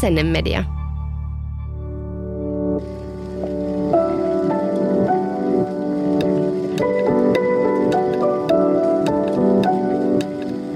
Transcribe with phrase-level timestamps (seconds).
[0.00, 0.64] Asennemedia.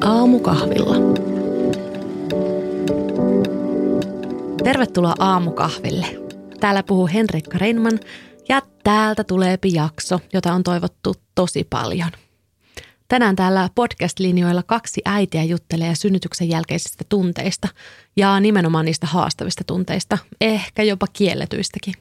[0.01, 0.97] Aamukahvilla.
[4.65, 6.07] Tervetuloa aamukahville.
[6.61, 8.01] Täällä puhuu Henrikka Reinman
[8.49, 12.11] ja täältä tuleepi jakso, jota on toivottu tosi paljon.
[13.09, 17.69] Tänään täällä podcast-linjoilla kaksi äitiä juttelee synnytyksen jälkeisistä tunteista
[18.17, 21.95] ja nimenomaan niistä haastavista tunteista, ehkä jopa kielletyistäkin.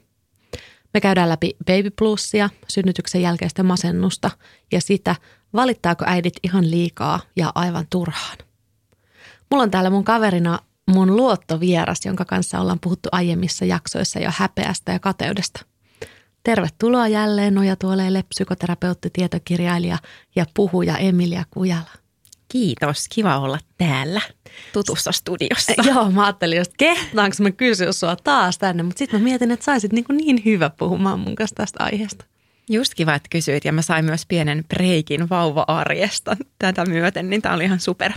[0.94, 4.31] Me käydään läpi baby plussia, synnytyksen jälkeistä masennusta
[4.71, 5.16] ja sitä,
[5.53, 8.38] valittaako äidit ihan liikaa ja aivan turhaan.
[9.52, 14.91] Mulla on täällä mun kaverina mun luottovieras, jonka kanssa ollaan puhuttu aiemmissa jaksoissa jo häpeästä
[14.91, 15.66] ja kateudesta.
[16.43, 19.97] Tervetuloa jälleen nojatuoleille psykoterapeutti, tietokirjailija
[20.35, 21.91] ja puhuja Emilia Kujala.
[22.49, 24.21] Kiitos, kiva olla täällä
[24.73, 25.73] tutussa studiossa.
[25.88, 29.66] Joo, mä ajattelin just, kehtaanko mä kysyä sua taas tänne, mutta sitten mä mietin, että
[29.66, 32.25] saisit niin, niin hyvä puhumaan mun kanssa tästä aiheesta.
[32.69, 37.53] Just kiva, että kysyit ja mä sain myös pienen breikin vauva-arjesta tätä myöten, niin tää
[37.53, 38.11] oli ihan super,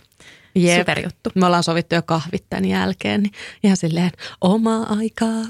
[0.56, 0.78] Jep.
[0.78, 1.30] super juttu.
[1.34, 3.32] Me ollaan sovittu jo kahvit tämän jälkeen, niin
[3.64, 5.42] ihan silleen oma aikaa,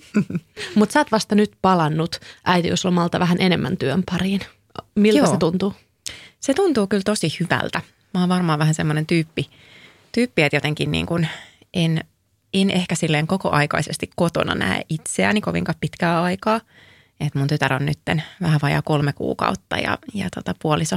[0.74, 4.40] Mutta sä oot vasta nyt palannut äitiyslomalta vähän enemmän työn pariin.
[4.94, 5.26] Miltä Joo.
[5.26, 5.74] se tuntuu?
[6.40, 7.80] Se tuntuu kyllä tosi hyvältä.
[8.14, 9.50] Mä oon varmaan vähän semmoinen tyyppi,
[10.12, 11.28] tyyppi että jotenkin niin kuin
[11.74, 12.04] en,
[12.54, 16.60] en ehkä silleen kokoaikaisesti kotona näe itseäni kovinkaan pitkää aikaa–
[17.20, 20.96] että mun tytär on nytten vähän vajaa kolme kuukautta ja, ja tota puoliso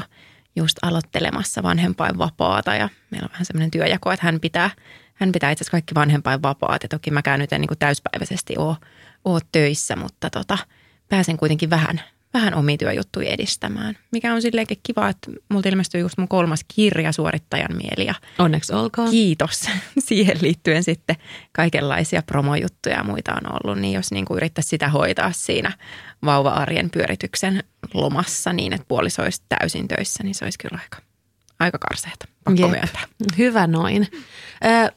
[0.56, 4.70] just aloittelemassa vanhempainvapaata ja meillä on vähän semmoinen työjako, että hän pitää,
[5.14, 8.76] hän pitää itse asiassa kaikki vanhempainvapaat ja toki mäkään nyt en niin kuin täyspäiväisesti ole,
[9.26, 10.58] ole töissä, mutta tota,
[11.10, 12.02] pääsen kuitenkin vähän,
[12.34, 13.98] vähän omia työjuttuja edistämään.
[14.12, 18.08] Mikä on silleenkin kiva, että multa ilmestyy just mun kolmas kirja suorittajan mieli.
[18.08, 19.10] Ja Onneksi olkoon.
[19.10, 19.70] Kiitos.
[20.00, 21.16] Siihen liittyen sitten
[21.52, 23.80] kaikenlaisia promojuttuja ja muita on ollut.
[23.80, 25.72] Niin jos niin kuin yrittäisi sitä hoitaa siinä
[26.26, 27.64] vauva-arjen pyörityksen
[27.94, 30.98] lomassa niin, että puoliso olisi täysin töissä, niin se olisi kyllä aika,
[31.60, 32.28] aika karseeta.
[32.44, 32.72] Pakko Jep.
[32.72, 33.04] myöntää.
[33.38, 34.08] Hyvä noin.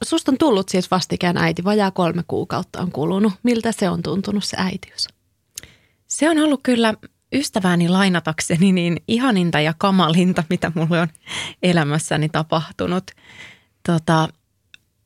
[0.05, 1.65] susta on tullut siis vastikään äiti.
[1.65, 3.33] Vajaa kolme kuukautta on kulunut.
[3.43, 5.09] Miltä se on tuntunut se äitiys?
[6.07, 6.95] Se on ollut kyllä
[7.35, 11.09] ystävääni lainatakseni niin ihaninta ja kamalinta, mitä mulle on
[11.63, 13.11] elämässäni tapahtunut.
[13.87, 14.29] Tota,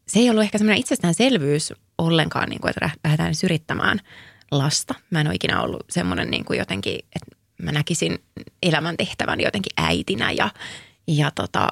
[0.08, 4.00] se ei ollut ehkä semmoinen itsestäänselvyys ollenkaan, niin kuin, että lähdetään syrjittämään
[4.50, 4.94] lasta.
[5.10, 8.18] Mä en ole ikinä ollut semmoinen niin kuin jotenkin, että mä näkisin
[8.62, 10.50] elämäntehtävän jotenkin äitinä ja,
[11.06, 11.68] ja tota,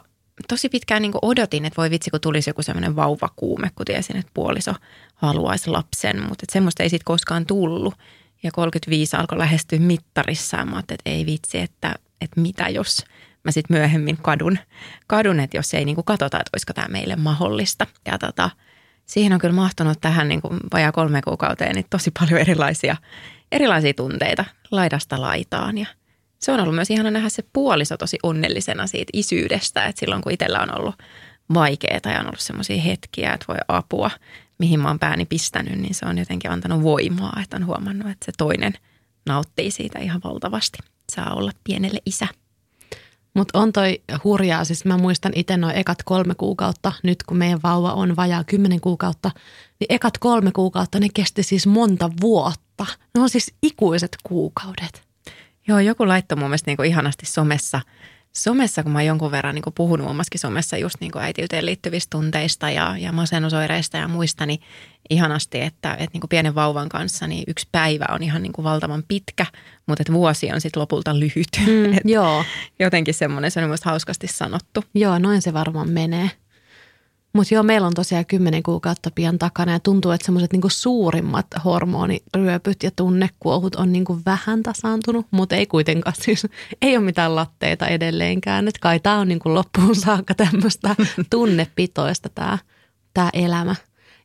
[0.48, 4.30] tosi pitkään niin odotin, että voi vitsi, kun tulisi joku semmoinen vauvakuume, kun tiesin, että
[4.34, 4.74] puoliso
[5.14, 7.94] haluaisi lapsen, mutta että semmoista ei sitten koskaan tullut
[8.46, 10.70] ja 35 alkoi lähestyä mittarissaan.
[10.70, 13.04] Mä että ei vitsi, että, että mitä jos
[13.44, 14.58] mä sitten myöhemmin kadun,
[15.06, 17.86] kadun, että jos ei niin kuin katsota, että olisiko tämä meille mahdollista.
[18.06, 18.50] Ja tota,
[19.06, 22.96] siihen on kyllä mahtunut tähän niin kuin vajaa kolme kuukauteen niin tosi paljon erilaisia,
[23.52, 25.78] erilaisia tunteita laidasta laitaan.
[25.78, 25.86] Ja
[26.38, 30.32] se on ollut myös ihana nähdä se puoliso tosi onnellisena siitä isyydestä, että silloin kun
[30.32, 30.94] itsellä on ollut
[31.54, 34.10] vaikeaa ja on ollut semmoisia hetkiä, että voi apua,
[34.58, 38.26] mihin mä oon pääni pistänyt, niin se on jotenkin antanut voimaa, että on huomannut, että
[38.26, 38.72] se toinen
[39.26, 40.78] nauttii siitä ihan valtavasti.
[41.12, 42.28] Saa olla pienelle isä.
[43.34, 47.60] Mutta on toi hurjaa, siis mä muistan itse noin ekat kolme kuukautta, nyt kun meidän
[47.62, 49.30] vauva on vajaa kymmenen kuukautta,
[49.80, 52.86] niin ekat kolme kuukautta ne kesti siis monta vuotta.
[53.14, 55.06] Ne on siis ikuiset kuukaudet.
[55.68, 57.80] Joo, joku laittoi mun mielestä niin kuin ihanasti somessa–
[58.36, 62.70] somessa, kun mä oon jonkun verran niin puhunut omassakin somessa just niin äitiyteen liittyvistä tunteista
[62.70, 64.60] ja, ja masennusoireista ja muista, niin
[65.10, 69.02] ihanasti, että, että niin pienen vauvan kanssa niin yksi päivä on ihan niin kuin valtavan
[69.08, 69.46] pitkä,
[69.86, 71.48] mutta että vuosi on sitten lopulta lyhyt.
[71.66, 72.44] Mm, joo.
[72.78, 74.84] Jotenkin semmoinen, se on myös hauskasti sanottu.
[74.94, 76.30] Joo, noin se varmaan menee.
[77.36, 81.46] Mutta joo, meillä on tosiaan kymmenen kuukautta pian takana ja tuntuu, että semmoiset niinku suurimmat
[81.64, 86.46] hormoniryöpyt ja tunnekuohut on niinku vähän tasaantunut, mutta ei kuitenkaan siis,
[86.82, 88.68] ei ole mitään latteita edelleenkään.
[88.68, 90.96] Et kai tämä on niinku loppuun saakka tämmöistä
[91.30, 92.58] tunnepitoista tämä
[93.14, 93.74] tää elämä.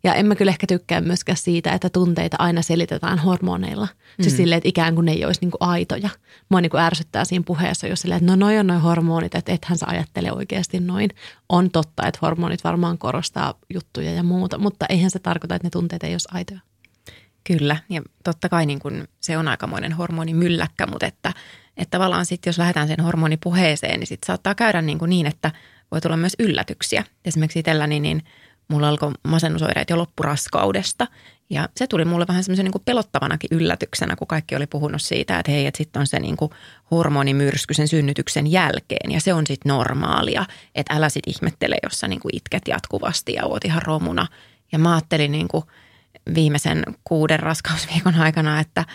[0.03, 3.85] Ja en mä kyllä ehkä tykkää myöskään siitä, että tunteita aina selitetään hormoneilla.
[3.85, 4.23] Mm.
[4.23, 6.09] Siis silleen, että ikään kuin ne ei olisi niin kuin aitoja.
[6.49, 9.51] Mua niin kuin ärsyttää siinä puheessa jo silleen, että no noin on noin hormonit, että
[9.51, 11.09] ethän sä ajattele oikeasti noin.
[11.49, 15.69] On totta, että hormonit varmaan korostaa juttuja ja muuta, mutta eihän se tarkoita, että ne
[15.69, 16.59] tunteet ei olisi aitoja.
[17.43, 21.33] Kyllä, ja totta kai niin kuin se on aikamoinen hormonimylläkkä, mutta että,
[21.77, 25.51] että tavallaan sitten jos lähdetään sen hormonipuheeseen, niin sitten saattaa käydä niin, kuin niin, että
[25.91, 27.03] voi tulla myös yllätyksiä.
[27.25, 28.23] Esimerkiksi itselläni niin–
[28.67, 31.07] mulla alkoi masennusoireet jo loppuraskaudesta.
[31.49, 35.51] Ja se tuli mulle vähän semmoisen niin pelottavanakin yllätyksenä, kun kaikki oli puhunut siitä, että
[35.51, 36.51] hei, että sitten on se niin kuin
[36.91, 40.45] hormonimyrsky sen synnytyksen jälkeen ja se on sitten normaalia.
[40.75, 44.27] Että älä sitten ihmettele, jos sä niin kuin itket jatkuvasti ja oot ihan romuna.
[44.71, 45.63] Ja mä ajattelin niin kuin
[46.35, 48.85] viimeisen kuuden raskausviikon aikana, että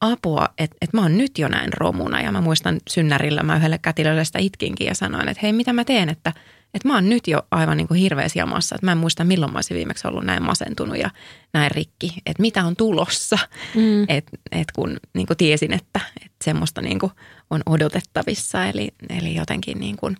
[0.00, 2.20] apua, että, että mä oon nyt jo näin romuna.
[2.20, 5.84] Ja mä muistan synnärillä, mä yhdelle kätilölle sitä itkinkin ja sanoin, että hei, mitä mä
[5.84, 6.32] teen, että,
[6.74, 8.74] että mä oon nyt jo aivan niin kuin hirveässä jamassa.
[8.74, 11.10] Että mä en muista, milloin mä olisin viimeksi ollut näin masentunut ja
[11.52, 12.14] näin rikki.
[12.26, 13.38] Että mitä on tulossa.
[13.74, 14.02] Mm.
[14.08, 17.12] Että et kun niin kuin tiesin, että, että semmoista niin kuin
[17.50, 18.66] on odotettavissa.
[18.66, 20.16] Eli, eli jotenkin niin kuin,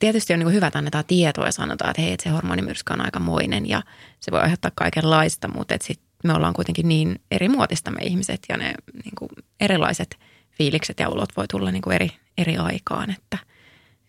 [0.00, 2.92] tietysti on niin kuin hyvä, että annetaan tietoa ja sanotaan, että hei, että se hormonimyrsky
[2.92, 3.82] on aikamoinen ja
[4.20, 8.40] se voi aiheuttaa kaikenlaista, mutta että sit me ollaan kuitenkin niin eri muotista me ihmiset
[8.48, 9.28] ja ne niin kuin
[9.60, 10.18] erilaiset
[10.50, 13.38] fiilikset ja olot voi tulla niin kuin eri, eri aikaan, että,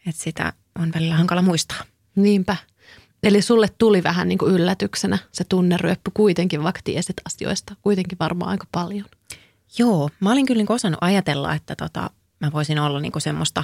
[0.07, 1.83] että sitä on välillä hankala muistaa.
[2.15, 2.55] Niinpä.
[3.23, 8.51] Eli sulle tuli vähän niin kuin yllätyksenä se tunneryöppy kuitenkin, vaikka tiesit asioista kuitenkin varmaan
[8.51, 9.05] aika paljon.
[9.77, 12.09] Joo, mä olin kyllä niin osannut ajatella, että tota,
[12.39, 13.63] mä voisin olla niin kuin semmoista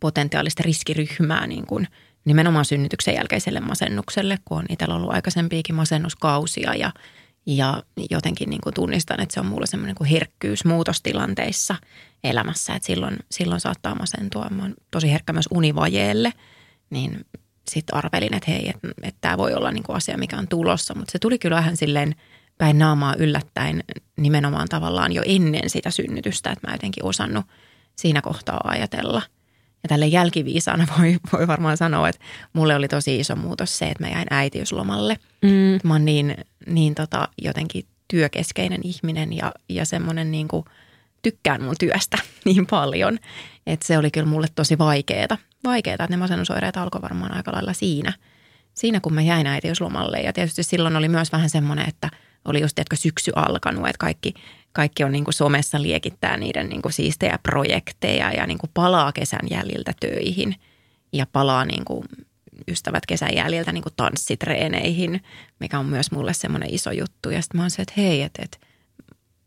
[0.00, 1.88] potentiaalista riskiryhmää niin kuin
[2.24, 6.92] nimenomaan synnytyksen jälkeiselle masennukselle, kun on itsellä ollut aikaisempiakin masennuskausia ja,
[7.48, 11.76] ja jotenkin niin kuin tunnistan, että se on mulle semmoinen kuin herkkyys muutostilanteissa
[12.24, 14.48] elämässä, että silloin, silloin saattaa masentua.
[14.50, 16.32] Mä oon tosi herkkä myös univajeelle,
[16.90, 17.26] niin
[17.70, 20.94] sitten arvelin, että hei, että, että tämä voi olla niin kuin asia, mikä on tulossa,
[20.94, 22.14] mutta se tuli kyllä vähän silleen
[22.58, 23.84] päin naamaa yllättäen
[24.16, 27.44] nimenomaan tavallaan jo ennen sitä synnytystä, että mä jotenkin osannut
[27.96, 29.22] siinä kohtaa ajatella–
[29.82, 34.04] ja tälle jälkiviisaana voi, voi varmaan sanoa, että mulle oli tosi iso muutos se, että
[34.04, 35.18] mä jäin äitiyslomalle.
[35.42, 35.80] Mm.
[35.84, 36.36] Mä oon niin,
[36.68, 40.64] niin tota, jotenkin työkeskeinen ihminen ja, ja semmoinen niin kuin,
[41.22, 43.18] tykkään mun työstä niin paljon,
[43.66, 45.38] että se oli kyllä mulle tosi vaikeeta.
[45.64, 48.12] Vaikeeta, että ne masennusoireet alkoi varmaan aika lailla siinä,
[48.74, 50.20] siinä kun mä jäin äitiyslomalle.
[50.20, 52.10] Ja tietysti silloin oli myös vähän semmoinen, että
[52.44, 54.34] oli just tiedätkö, syksy alkanut, että kaikki
[54.72, 59.12] kaikki on niin kuin somessa liekittää niiden niin kuin siistejä projekteja ja niin kuin palaa
[59.12, 60.54] kesän jäljiltä töihin
[61.12, 62.04] ja palaa niin kuin
[62.68, 65.22] ystävät kesän jäljiltä niin kuin tanssitreeneihin,
[65.60, 67.30] mikä on myös mulle semmoinen iso juttu.
[67.30, 68.58] Ja sitten mä oon se, että hei, että, että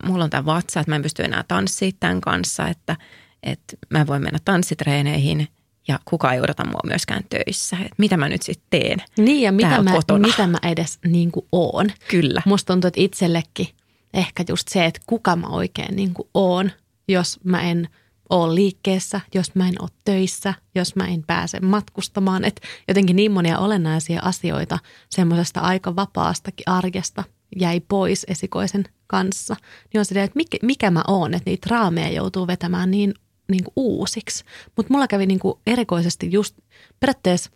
[0.03, 2.95] mulla on tämä vatsa, että mä en pysty enää tanssimaan tämän kanssa, että,
[3.43, 5.47] että mä voin mennä tanssitreeneihin
[5.87, 7.77] ja kukaan ei odota mua myöskään töissä.
[7.77, 9.93] Että mitä mä nyt sitten teen Niin ja mitä mä,
[10.27, 11.91] mitä mä edes niin kuin oon.
[12.07, 12.41] Kyllä.
[12.45, 13.67] Musta tuntuu, että itsellekin–
[14.13, 16.71] ehkä just se, että kuka mä oikein niin kuin oon,
[17.07, 17.89] jos mä en
[18.31, 22.45] ole liikkeessä, jos mä en ole töissä, jos mä en pääse matkustamaan.
[22.45, 24.80] Että jotenkin niin monia olennaisia asioita
[25.10, 27.24] semmoisesta aika vapaastakin arjesta
[27.60, 29.56] jäi pois esikoisen kanssa.
[29.94, 33.13] Niin on se, että mikä, mikä mä oon, että niitä raameja joutuu vetämään niin,
[33.51, 34.44] niin kuin uusiksi.
[34.78, 36.57] Mutta mulla kävi niin kuin erikoisesti just
[37.00, 37.50] periaatteessa,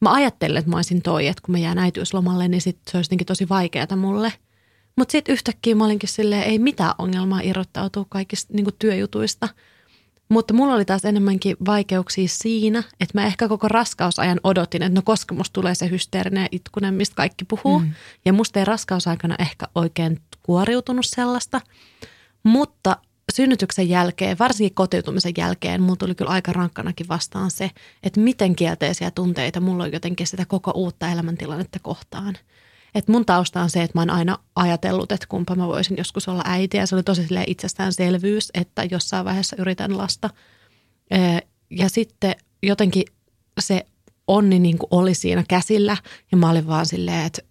[0.00, 3.16] mä ajattelin, että mä olisin toi, että kun mä jään äitiyslomalle, niin sit se olisi
[3.16, 4.32] tosi vaikeaa mulle–
[4.96, 9.48] mutta sitten yhtäkkiä mä olinkin silleen, ei mitään ongelmaa irrottautua kaikista niin työjutuista.
[10.28, 15.02] Mutta mulla oli taas enemmänkin vaikeuksia siinä, että mä ehkä koko raskausajan odotin, että no
[15.04, 17.78] koska musta tulee se hysteerinen itkunen, mistä kaikki puhuu.
[17.78, 17.92] Mm.
[18.24, 21.60] Ja musta ei raskausaikana ehkä oikein kuoriutunut sellaista.
[22.42, 22.96] Mutta
[23.32, 27.70] synnytyksen jälkeen, varsinkin kotiutumisen jälkeen, mulla tuli kyllä aika rankkanakin vastaan se,
[28.02, 32.38] että miten kielteisiä tunteita mulla on jotenkin sitä koko uutta elämäntilannetta kohtaan–
[32.94, 36.28] että mun tausta on se, että mä oon aina ajatellut, että kumpa mä voisin joskus
[36.28, 36.76] olla äiti.
[36.76, 40.30] Ja se oli tosi itsestäänselvyys, että jossain vaiheessa yritän lasta.
[41.70, 43.04] Ja sitten jotenkin
[43.60, 43.86] se
[44.26, 45.96] onni niin kuin oli siinä käsillä.
[46.32, 47.42] Ja mä olin vaan silleen, että,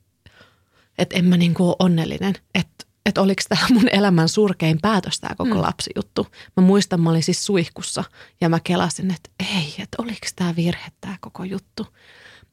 [0.97, 2.35] että en mä niin kuin ole onnellinen.
[2.55, 5.61] Että että oliko tämä mun elämän surkein päätös tämä koko mm.
[5.61, 6.27] lapsijuttu.
[6.57, 8.03] Mä muistan, mä olin siis suihkussa
[8.41, 11.87] ja mä kelasin, että ei, että oliko tämä virhe tämä koko juttu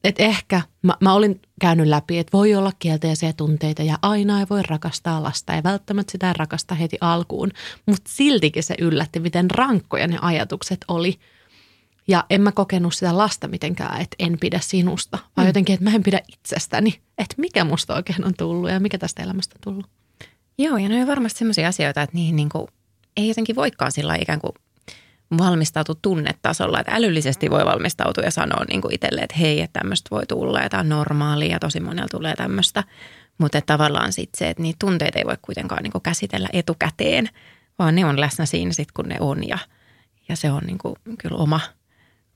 [0.04, 4.46] et ehkä mä, mä olin käynyt läpi, että voi olla kielteisiä tunteita ja aina ei
[4.50, 5.54] voi rakastaa lasta.
[5.54, 7.50] Ei välttämättä sitä rakasta heti alkuun,
[7.86, 11.18] mutta siltikin se yllätti, miten rankkoja ne ajatukset oli.
[12.08, 15.48] Ja en mä kokenut sitä lasta mitenkään, että en pidä sinusta, vaan mm.
[15.48, 17.00] jotenkin, että mä en pidä itsestäni.
[17.18, 19.90] Että mikä musta oikein on tullut ja mikä tästä elämästä on tullut.
[20.58, 22.66] Joo, ja ne on varmasti sellaisia asioita, että niihin niin kuin,
[23.16, 24.52] ei jotenkin voikaan sillä ikään kuin
[25.38, 30.08] valmistautu tunnetasolla, että älyllisesti voi valmistautua ja sanoa niin kuin itselle, että hei, että tämmöistä
[30.10, 32.84] voi tulla ja tämä on normaalia ja tosi monella tulee tämmöistä.
[33.38, 37.28] Mutta tavallaan sitten se, että niitä tunteita ei voi kuitenkaan niin kuin käsitellä etukäteen,
[37.78, 39.58] vaan ne on läsnä siinä sitten, kun ne on ja,
[40.28, 41.60] ja se on niin kuin kyllä oma–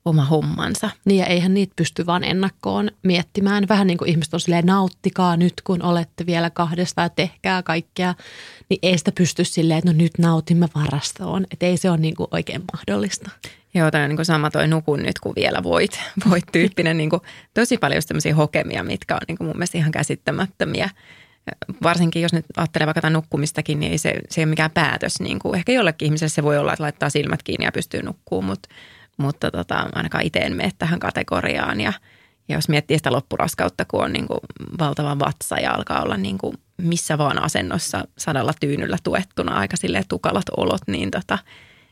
[0.05, 0.91] oma hommansa.
[1.05, 3.69] Niin ja eihän niitä pysty vaan ennakkoon miettimään.
[3.69, 8.15] Vähän niin kuin ihmiset on silleen, nauttikaa nyt kun olette vielä kahdesta ja tehkää kaikkea.
[8.69, 11.47] Niin ei sitä pysty silleen, että no nyt nautimme varastoon.
[11.51, 13.31] Että ei se ole niin kuin oikein mahdollista.
[13.75, 16.97] Joo, toi on niin kuin sama toi nukun nyt, kun vielä voit, voit tyyppinen.
[16.97, 17.23] niin kuin,
[17.55, 20.91] tosi paljon sellaisia hokemia, mitkä on niin kuin mun mielestä ihan käsittämättömiä.
[21.83, 25.21] Varsinkin jos nyt ajattelee vaikka nukkumistakin, niin ei se, se ei ole mikään päätös.
[25.21, 28.45] Niin kuin, ehkä jollekin ihmiselle se voi olla, että laittaa silmät kiinni ja pystyy nukkumaan,
[28.45, 28.69] mutta
[29.17, 31.81] mutta tota, ainakaan itse en mene tähän kategoriaan.
[31.81, 31.93] Ja,
[32.49, 34.41] Ja jos miettii sitä loppuraskautta, kun on niin kuin
[34.79, 39.77] valtava vatsa ja alkaa olla niin kuin missä vaan asennossa sadalla tyynyllä tuettuna aika
[40.09, 41.39] tukalat olot, niin tota,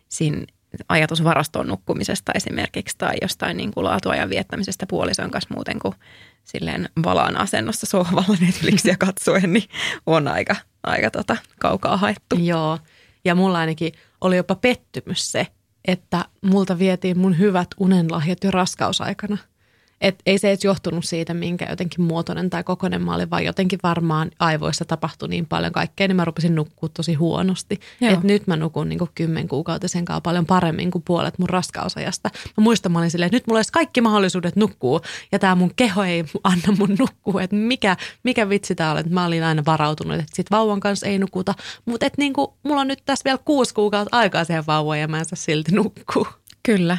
[0.09, 0.47] siinä
[0.89, 5.95] ajatus varastoon nukkumisesta esimerkiksi tai jostain niin kuin laatuajan viettämisestä puolison kanssa muuten kuin
[6.45, 9.69] silleen valaan asennossa sohvalla Netflixiä katsoen, niin
[10.07, 12.37] on aika, aika tota, kaukaa haettu.
[12.39, 12.79] Joo,
[13.25, 15.47] ja mulla ainakin oli jopa pettymys se,
[15.85, 19.39] että multa vietiin mun hyvät unenlahjat jo raskausaikana–
[20.03, 23.79] et ei se edes johtunut siitä, minkä jotenkin muotoinen tai kokoinen mä olin, vaan jotenkin
[23.83, 27.81] varmaan aivoissa tapahtui niin paljon kaikkea, niin mä rupesin nukkua tosi huonosti.
[28.01, 32.31] Et nyt mä nukun niin kymmen kuukautisen kanssa paljon paremmin kuin puolet mun raskausajasta.
[32.57, 35.01] Mä muistan, mä olin silleen, että nyt mulla olisi kaikki mahdollisuudet nukkuu
[35.33, 37.43] ja tämä mun keho ei anna mun nukkua.
[37.43, 41.07] Että mikä, mikä vitsi tää on, että mä olin aina varautunut, että sit vauvan kanssa
[41.07, 41.55] ei nukuta.
[41.85, 42.33] Mutta että niin
[42.63, 45.73] mulla on nyt tässä vielä kuusi kuukautta aikaa siihen vauvaan ja mä en saa silti
[45.73, 46.33] nukkua.
[46.63, 46.99] Kyllä.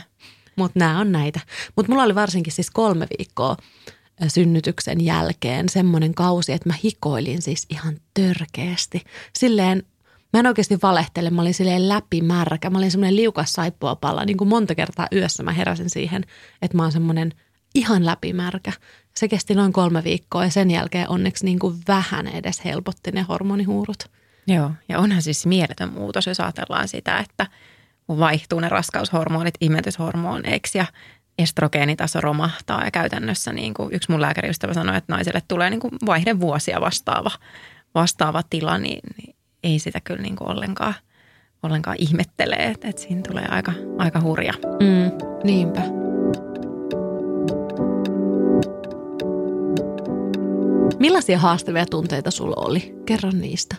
[0.56, 1.40] Mutta nämä on näitä.
[1.76, 3.58] Mutta mulla oli varsinkin siis kolme viikkoa
[4.28, 9.04] synnytyksen jälkeen semmoinen kausi, että mä hikoilin siis ihan törkeästi.
[9.38, 9.84] Silleen,
[10.34, 12.70] mä en oikeasti valehtele, mä olin silleen läpimärkä.
[12.70, 14.26] Mä olin semmoinen liukas saippuapalla.
[14.26, 16.24] Niin kuin monta kertaa yössä mä heräsin siihen,
[16.62, 17.34] että mä oon semmoinen
[17.76, 18.72] ihan läpimärkä.
[19.16, 23.22] Se kesti noin kolme viikkoa ja sen jälkeen onneksi niin kuin vähän edes helpotti ne
[23.22, 24.12] hormonihuurut.
[24.48, 27.48] Joo, ja onhan siis mieletön muutos, jos ajatellaan sitä, että–
[28.08, 30.86] vaihtuu ne raskaushormonit imetyshormoneiksi ja
[31.38, 35.94] estrogeenitaso romahtaa ja käytännössä niin kuin yksi mun lääkäriystävä sanoi, että naiselle tulee niin kuin
[36.06, 37.32] vaihdevuosia vastaava,
[37.96, 40.94] vastaava tila, niin, niin ei sitä kyllä niin kuin ollenkaan,
[41.64, 44.54] ollenkaan ihmettele, että, että siinä tulee aika, aika hurja.
[44.64, 45.12] Mm,
[45.44, 45.82] niinpä.
[51.00, 52.96] Millaisia haastavia tunteita sulla oli?
[53.06, 53.76] Kerro niistä.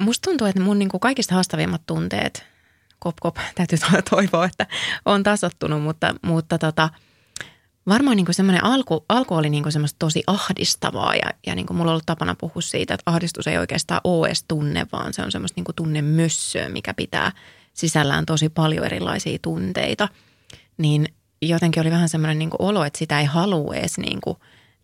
[0.00, 2.44] Musta tuntuu, että mun niin kuin kaikista haastavimmat tunteet–
[2.98, 3.78] kop kop, täytyy
[4.10, 4.66] toivoa, että
[5.04, 6.88] on tasottunut, mutta, mutta tota,
[7.88, 11.92] varmaan niin semmoinen alku, alku oli niin semmoista tosi ahdistavaa ja, ja niin mulla on
[11.92, 15.60] ollut tapana puhua siitä, että ahdistus ei oikeastaan ole edes tunne, vaan se on semmoista
[15.60, 17.32] niin tunnemössöä, mikä pitää
[17.74, 20.08] sisällään tosi paljon erilaisia tunteita.
[20.78, 21.06] Niin
[21.42, 24.20] jotenkin oli vähän semmoinen niin olo, että sitä ei halua edes niin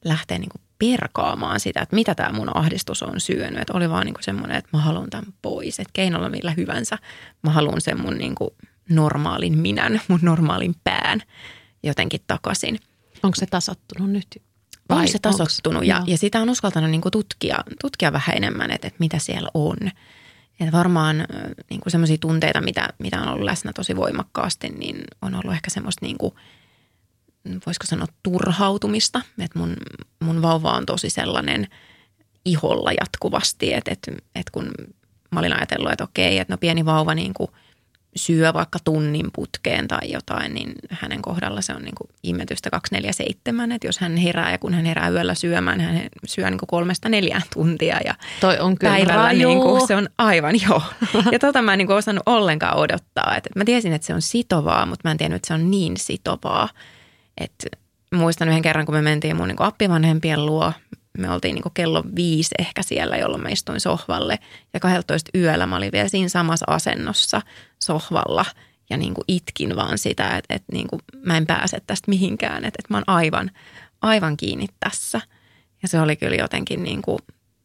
[0.04, 3.60] lähteä niin perkaamaan sitä, että mitä tämä mun ahdistus on syönyt.
[3.60, 5.80] Että oli vaan niin kuin semmoinen, että mä haluan tämän pois.
[5.80, 6.98] Että keinolla millä hyvänsä
[7.42, 8.50] mä haluan sen mun niin kuin
[8.88, 11.22] normaalin minän, mun normaalin pään
[11.82, 12.78] jotenkin takaisin.
[13.22, 14.42] Onko se tasottunut nyt?
[14.88, 18.70] Vai on se tasottunut ja, ja sitä on uskaltanut niin kuin tutkia, tutkia vähän enemmän,
[18.70, 19.76] että, että mitä siellä on.
[20.60, 21.26] Että varmaan
[21.70, 26.06] niin semmoisia tunteita, mitä, mitä on ollut läsnä tosi voimakkaasti, niin on ollut ehkä semmoista
[26.06, 26.34] niin kuin–
[27.66, 29.76] voisiko sanoa turhautumista, että mun,
[30.20, 31.66] mun vauva on tosi sellainen
[32.44, 34.70] iholla jatkuvasti, että, että, että kun
[35.30, 37.48] mä olin ajatellut, että okei, että no pieni vauva niin kuin
[38.16, 43.72] syö vaikka tunnin putkeen tai jotain, niin hänen kohdalla se on niin kuin imetystä 247,
[43.72, 47.08] että jos hän herää ja kun hän herää yöllä syömään, hän syö niin kuin kolmesta
[47.08, 50.82] neljään tuntia ja Toi on kyllä päivällä niin kuin, se on aivan joo.
[51.32, 54.22] Ja tota mä en niin kuin osannut ollenkaan odottaa, että mä tiesin, että se on
[54.22, 56.68] sitovaa, mutta mä en tiennyt, että se on niin sitovaa–
[57.40, 57.66] et
[58.14, 60.72] muistan yhden kerran, kun me mentiin mun niin appivanhempien luo,
[61.18, 64.38] me oltiin niin kello viisi ehkä siellä, jolloin mä istuin sohvalle.
[64.74, 67.42] Ja 12 yöllä mä olin vielä siinä samassa asennossa
[67.82, 68.44] sohvalla
[68.90, 72.64] ja niin kuin itkin vaan sitä, että, että niin kuin mä en pääse tästä mihinkään,
[72.64, 73.50] että, että mä oon aivan,
[74.02, 75.20] aivan kiinni tässä.
[75.82, 77.18] Ja se oli kyllä jotenkin niin kuin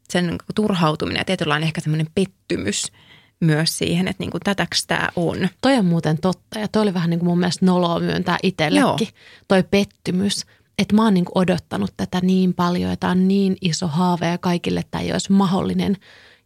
[0.09, 2.83] sen niin kuin turhautuminen ja tietynlainen ehkä semmoinen pettymys–
[3.39, 5.50] myös siihen, että niin kuin tätäks tämä on.
[5.62, 9.08] Toi on muuten totta ja toi oli vähän niin kuin mun mielestä noloa myöntää itsellekin.
[9.08, 9.22] Joo.
[9.48, 10.46] Toi pettymys,
[10.79, 14.27] että mä oon niin kuin odottanut tätä niin paljon ja tämä on niin iso haave
[14.27, 15.98] ja kaikille tämä ei olisi mahdollinen.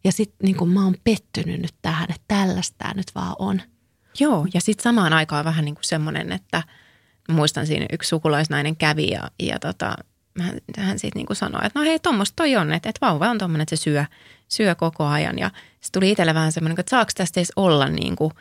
[0.04, 3.62] Ja sitten niin mä oon pettynyt nyt tähän, että tällaista tämä nyt vaan on.
[4.20, 6.62] Joo, ja sitten samaan aikaan vähän niin kuin semmoinen, että
[7.28, 9.96] muistan siinä yksi sukulaisnainen kävi ja, ja tota,
[10.40, 13.30] hän, hän sitten niin kuin sanoi, että no hei, tuommoista toi on, että, että vauva
[13.30, 14.04] on tuommoinen, että se syö,
[14.48, 15.38] syö koko ajan.
[15.38, 18.32] Ja se tuli itselle vähän semmoinen, että saako tästä edes olla niin kuin,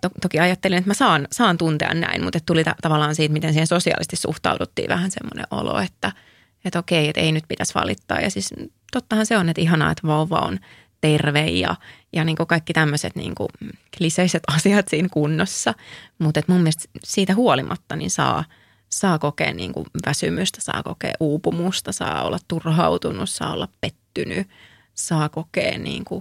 [0.00, 3.52] to, toki ajattelin, että mä saan, saan tuntea näin, mutta tuli ta- tavallaan siitä, miten
[3.52, 6.12] siihen sosiaalisesti suhtauduttiin vähän semmoinen olo, että,
[6.64, 8.20] että okei, että ei nyt pitäisi valittaa.
[8.20, 8.54] Ja siis
[8.92, 10.58] tottahan se on, että ihanaa, että vauva on
[11.00, 11.74] terve ja,
[12.12, 13.48] ja niin kuin kaikki tämmöiset niin kuin
[13.98, 15.74] kliseiset asiat siinä kunnossa.
[16.18, 18.44] Mutta mun mielestä siitä huolimatta niin saa–
[18.92, 24.48] saa kokea niin kuin väsymystä, saa kokea uupumusta, saa olla turhautunut, saa olla pettynyt,
[24.94, 26.20] saa kokea niin kuin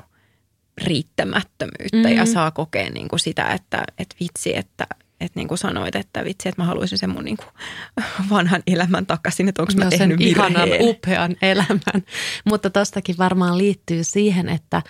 [0.78, 2.18] riittämättömyyttä mm-hmm.
[2.18, 4.88] ja saa kokea niin kuin sitä, että, että vitsi, että,
[5.20, 7.50] että niin kuin sanoit, että vitsi, että mä haluaisin sen mun niin kuin
[8.30, 12.04] vanhan elämän takaisin, että onko mä no, tehnyt sen ihanan, upean elämän.
[12.46, 14.82] Mutta tostakin varmaan liittyy siihen, että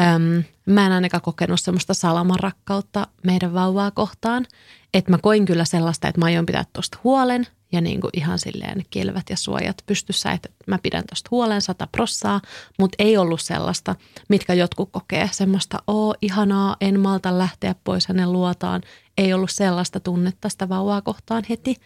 [0.00, 4.46] äm, mä en ainakaan kokenut semmoista salamarakkautta meidän vauvaa kohtaan.
[4.94, 8.38] Että mä koin kyllä sellaista, että mä aion pitää tuosta huolen ja niin kuin ihan
[8.38, 12.40] silleen kilvet ja suojat pystyssä, että mä pidän tuosta huolen sata prossaa,
[12.78, 13.96] mutta ei ollut sellaista,
[14.28, 18.82] mitkä jotkut kokee semmoista, oo ihanaa, en malta lähteä pois hänen luotaan.
[19.18, 21.76] Ei ollut sellaista tunnetta sitä vauvaa kohtaan heti.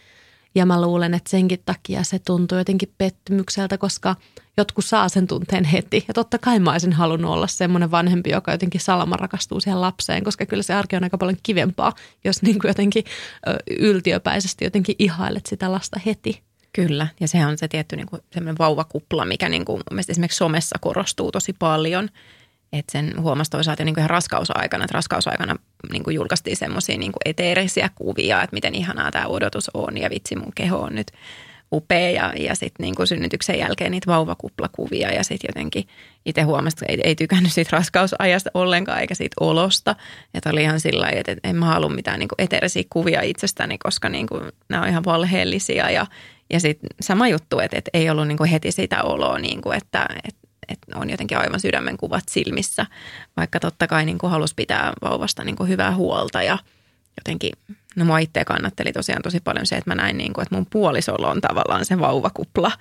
[0.55, 4.15] Ja mä luulen, että senkin takia se tuntuu jotenkin pettymykseltä, koska
[4.57, 6.05] jotkut saa sen tunteen heti.
[6.07, 10.23] Ja totta kai mä olisin halunnut olla semmoinen vanhempi, joka jotenkin salama rakastuu siihen lapseen,
[10.23, 11.93] koska kyllä se arki on aika paljon kivempaa,
[12.23, 13.03] jos niin kuin jotenkin
[13.79, 16.41] yltiöpäisesti jotenkin ihailet sitä lasta heti.
[16.73, 20.75] Kyllä, ja se on se tietty niin kuin semmoinen vauvakupla, mikä niin kuin, esimerkiksi somessa
[20.81, 22.09] korostuu tosi paljon–
[22.73, 25.55] että sen huomasi toisaalta niin kuin ihan raskausaikana, että raskausaikana
[25.91, 30.35] niin kuin julkaistiin semmoisia niin eteerisiä kuvia, että miten ihanaa tämä odotus on ja vitsi
[30.35, 31.11] mun keho on nyt
[31.71, 35.87] upea ja, ja sitten niin synnytyksen jälkeen niitä vauvakuplakuvia ja sitten jotenkin
[36.25, 39.95] itse huomasin, että ei, ei tykännyt siitä raskausajasta ollenkaan eikä siitä olosta.
[40.33, 44.27] Että oli ihan sillä että en mä halua mitään niin eteerisiä kuvia itsestäni, koska niin
[44.27, 46.05] kuin, nämä on ihan valheellisia ja,
[46.53, 49.77] ja sitten sama juttu, että, että ei ollut niin kuin heti sitä oloa, niin kuin,
[49.77, 50.40] että, että
[50.71, 52.85] että on jotenkin aivan sydämen kuvat silmissä,
[53.37, 56.57] vaikka totta kai niin kuin halusi pitää vauvasta niin kuin hyvää huolta ja
[57.17, 57.51] jotenkin,
[57.95, 60.67] no mua itse kannatteli tosiaan tosi paljon se, että mä näin niin kuin, että mun
[60.69, 62.71] puolisolla on tavallaan se vauvakupla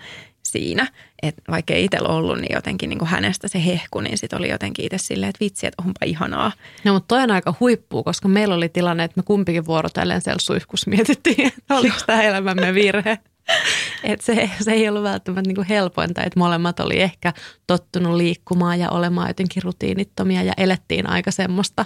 [0.42, 0.88] siinä,
[1.22, 4.50] että vaikka ei itsellä ollut, niin jotenkin niin kuin hänestä se hehku, niin sitten oli
[4.50, 6.52] jotenkin itse silleen, että vitsi, että onpa ihanaa.
[6.84, 10.40] No mutta toi on aika huippu, koska meillä oli tilanne, että me kumpikin vuorotellen siellä
[10.40, 13.18] suihkussa mietittiin, että oliko tämä elämämme virhe.
[14.04, 17.32] Et se, se ei ollut välttämättä niinku helpointa, että molemmat oli ehkä
[17.66, 21.84] tottunut liikkumaan ja olemaan jotenkin rutiinittomia ja elettiin aika semmoista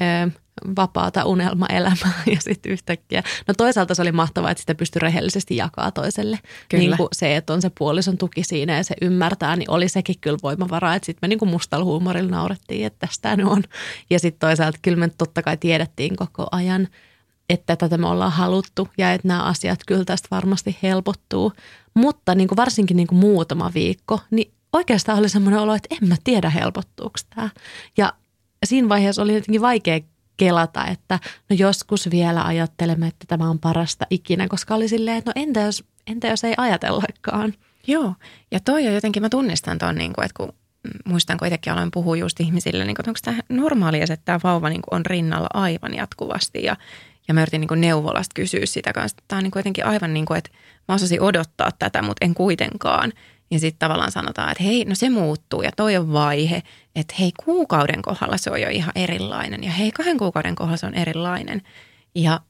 [0.00, 0.30] ö,
[0.76, 3.22] vapaata unelmaelämää ja sitten yhtäkkiä.
[3.48, 6.38] No toisaalta se oli mahtavaa, että sitä pystyi rehellisesti jakaa toiselle.
[6.68, 6.80] Kyllä.
[6.80, 10.16] Niin kuin se, että on se puolison tuki siinä ja se ymmärtää, niin oli sekin
[10.20, 10.94] kyllä voimavara.
[10.94, 13.62] Että sitten me niin kuin mustalla huumorilla naurettiin, että tästä on.
[14.10, 16.88] Ja sitten toisaalta kyllä me totta kai tiedettiin koko ajan–
[17.48, 21.52] että tätä me ollaan haluttu ja että nämä asiat kyllä tästä varmasti helpottuu.
[21.94, 26.08] Mutta niin kuin varsinkin niin kuin muutama viikko, niin oikeastaan oli semmoinen olo, että en
[26.08, 27.50] mä tiedä helpottuuko tämä.
[27.96, 28.12] Ja
[28.64, 30.00] siinä vaiheessa oli jotenkin vaikea
[30.36, 31.18] kelata, että
[31.50, 35.60] no joskus vielä ajattelemme, että tämä on parasta ikinä, koska oli silleen, että no entä
[35.60, 37.54] jos, entä jos ei ajatellakaan.
[37.86, 38.14] Joo,
[38.50, 40.52] ja toi on jotenkin, mä tunnistan tuon, niin kuin, että kun
[41.04, 44.40] muistan, kun itsekin aloin puhua just ihmisille, niin kuin, että onko tämä normaalia, että tämä
[44.44, 46.76] vauva niin kuin on rinnalla aivan jatkuvasti ja
[47.28, 49.16] ja mä yritin niin neuvolasta kysyä sitä kanssa.
[49.28, 50.50] Tämä on niin jotenkin aivan niin kuin, että
[50.88, 53.12] mä osasin odottaa tätä, mutta en kuitenkaan.
[53.50, 56.62] Ja sitten tavallaan sanotaan, että hei, no se muuttuu ja toi on vaihe,
[56.96, 60.86] että hei, kuukauden kohdalla se on jo ihan erilainen ja hei, kahden kuukauden kohdalla se
[60.86, 61.62] on erilainen.
[62.14, 62.40] Ja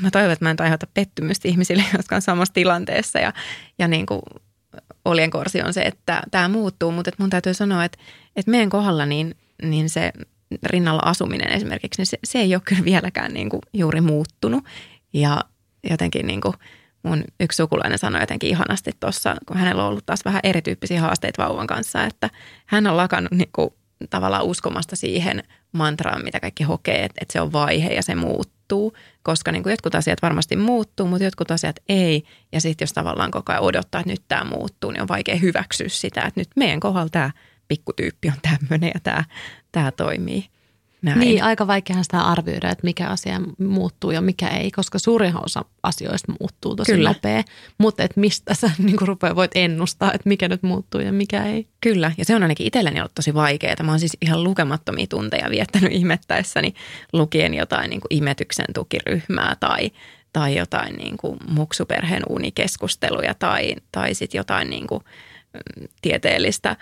[0.00, 3.32] mä toivon, että mä en aiheuta pettymystä ihmisille, jotka on samassa tilanteessa ja,
[3.78, 4.22] ja niin kuin
[5.04, 7.98] oljenkorsi on se, että tämä muuttuu, mutta mun täytyy sanoa, että,
[8.36, 10.12] että meidän kohdalla niin, niin se
[10.62, 14.64] rinnalla asuminen esimerkiksi, niin se, se ei ole kyllä vieläkään niin kuin juuri muuttunut.
[15.12, 15.40] Ja
[15.90, 16.54] jotenkin niin kuin
[17.02, 21.42] mun yksi sukulainen sanoi jotenkin ihanasti tuossa, kun hänellä on ollut taas vähän erityyppisiä haasteita
[21.42, 22.30] vauvan kanssa, että
[22.66, 23.70] hän on lakannut niin kuin
[24.10, 28.96] tavallaan uskomasta siihen mantraan, mitä kaikki hokee, että, että se on vaihe ja se muuttuu,
[29.22, 32.24] koska niin kuin jotkut asiat varmasti muuttuu, mutta jotkut asiat ei.
[32.52, 35.88] Ja sitten jos tavallaan koko ajan odottaa, että nyt tämä muuttuu, niin on vaikea hyväksyä
[35.88, 37.30] sitä, että nyt meidän kohdalla tämä
[37.68, 39.24] pikkutyyppi on tämmöinen ja tämä,
[39.74, 40.44] tämä toimii.
[41.04, 41.20] Näin.
[41.20, 45.64] Niin, aika vaikeahan sitä arvioida, että mikä asia muuttuu ja mikä ei, koska suurin osa
[45.82, 47.08] asioista muuttuu tosi Kyllä.
[47.08, 47.42] nopea.
[47.78, 51.66] Mutta että mistä sä niin rupeat, voit ennustaa, että mikä nyt muuttuu ja mikä ei.
[51.80, 53.76] Kyllä, ja se on ainakin itselleni ollut tosi vaikeaa.
[53.82, 56.74] Mä oon siis ihan lukemattomia tunteja viettänyt ihmettäessäni
[57.12, 59.90] lukien jotain niin kuin imetyksen tukiryhmää tai,
[60.32, 65.00] tai jotain niin kuin muksuperheen unikeskusteluja tai, tai sitten jotain niin kuin–
[66.02, 66.76] tieteellistä äh,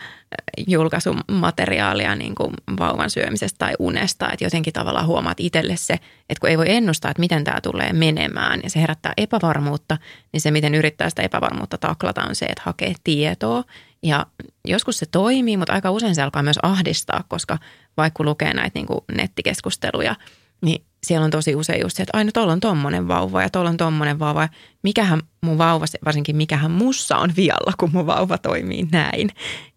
[0.67, 6.51] julkaisumateriaalia niin kuin vauvan syömisestä tai unesta, että jotenkin tavallaan huomaat itselle se, että kun
[6.51, 9.99] ei voi ennustaa, että miten tämä tulee menemään ja se herättää epävarmuutta,
[10.33, 13.65] niin se miten yrittää sitä epävarmuutta taklata on se, että hakee tietoa.
[14.03, 14.27] Ja
[14.65, 17.59] joskus se toimii, mutta aika usein se alkaa myös ahdistaa, koska
[17.97, 20.17] vaikka lukee näitä niin kuin nettikeskusteluja,
[20.61, 23.71] niin siellä on tosi usein just se, että aina tuolla on tommonen vauva ja tuolla
[23.71, 24.49] on tommonen vauva.
[24.83, 29.31] Mikähän mun vauva, varsinkin mikähän mussa on vialla, kun mun vauva toimii näin.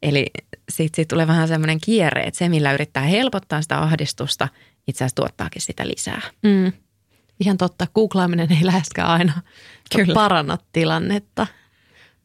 [0.03, 0.25] Eli
[0.71, 4.47] sitten sit tulee vähän semmoinen kierre, että se millä yrittää helpottaa sitä ahdistusta,
[4.87, 6.21] itse asiassa tuottaakin sitä lisää.
[6.43, 6.71] Mm.
[7.39, 9.33] Ihan totta, googlaaminen ei läheskään aina
[9.95, 10.13] Kyllä.
[10.13, 11.47] paranna tilannetta.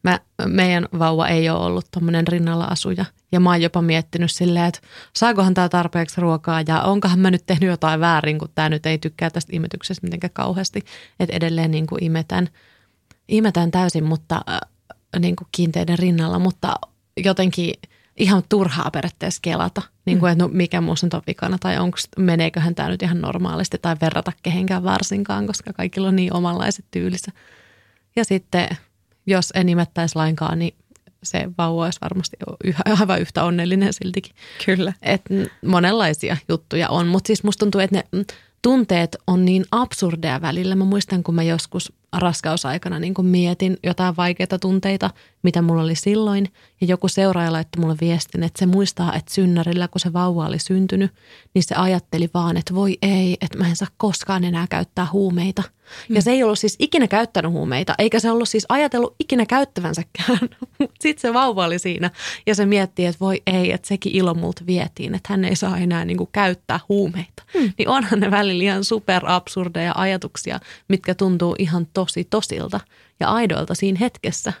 [0.03, 3.05] Mä, meidän vauva ei ole ollut tuommoinen rinnalla asuja.
[3.31, 4.79] Ja mä oon jopa miettinyt silleen, että
[5.15, 8.97] saakohan tämä tarpeeksi ruokaa ja onkohan mä nyt tehnyt jotain väärin, kun tämä nyt ei
[8.97, 10.83] tykkää tästä imetyksestä mitenkään kauheasti.
[11.19, 12.47] Että edelleen niin kuin imetän,
[13.27, 14.59] imetän täysin, mutta äh,
[15.19, 16.73] niin kuin kiinteiden rinnalla, mutta
[17.23, 17.73] jotenkin
[18.17, 20.31] ihan turhaa periaatteessa kelata, niin kuin, mm.
[20.31, 24.31] että no, mikä muussa on vikana tai onko, meneeköhän tämä nyt ihan normaalisti tai verrata
[24.43, 27.31] kehenkään varsinkaan, koska kaikilla on niin omanlaiset tyylissä
[28.15, 28.67] Ja sitten,
[29.25, 30.75] jos en nimettäisi lainkaan, niin
[31.23, 34.35] se vauva olisi varmasti yhä, aivan yhtä onnellinen siltikin.
[34.65, 34.93] Kyllä.
[35.01, 35.21] Et
[35.65, 38.25] monenlaisia juttuja on, mutta siis musta tuntuu, että ne
[38.61, 40.75] tunteet on niin absurdeja välillä.
[40.75, 45.09] Mä muistan, kun mä joskus raskausaikana niin kun mietin jotain vaikeita tunteita,
[45.43, 46.47] mitä mulla oli silloin.
[46.81, 50.59] Ja joku seuraaja laittoi mulle viestin, että se muistaa, että synnärillä, kun se vauva oli
[50.59, 51.11] syntynyt,
[51.53, 55.63] niin se ajatteli vaan, että voi ei, että mä en saa koskaan enää käyttää huumeita.
[56.09, 56.15] Mm.
[56.15, 60.39] Ja se ei ollut siis ikinä käyttänyt huumeita, eikä se ollut siis ajatellut ikinä käyttävänsäkään.
[61.01, 62.11] Sitten se vauva oli siinä
[62.47, 65.77] ja se miettii, että voi ei, että sekin ilo multa vietiin, että hän ei saa
[65.77, 67.43] enää niin kuin käyttää huumeita.
[67.53, 67.73] Mm.
[67.77, 72.79] Niin onhan ne välillä ihan superabsurdeja ajatuksia, mitkä tuntuu ihan tosi tosilta
[73.19, 74.53] ja aidoilta siinä hetkessä.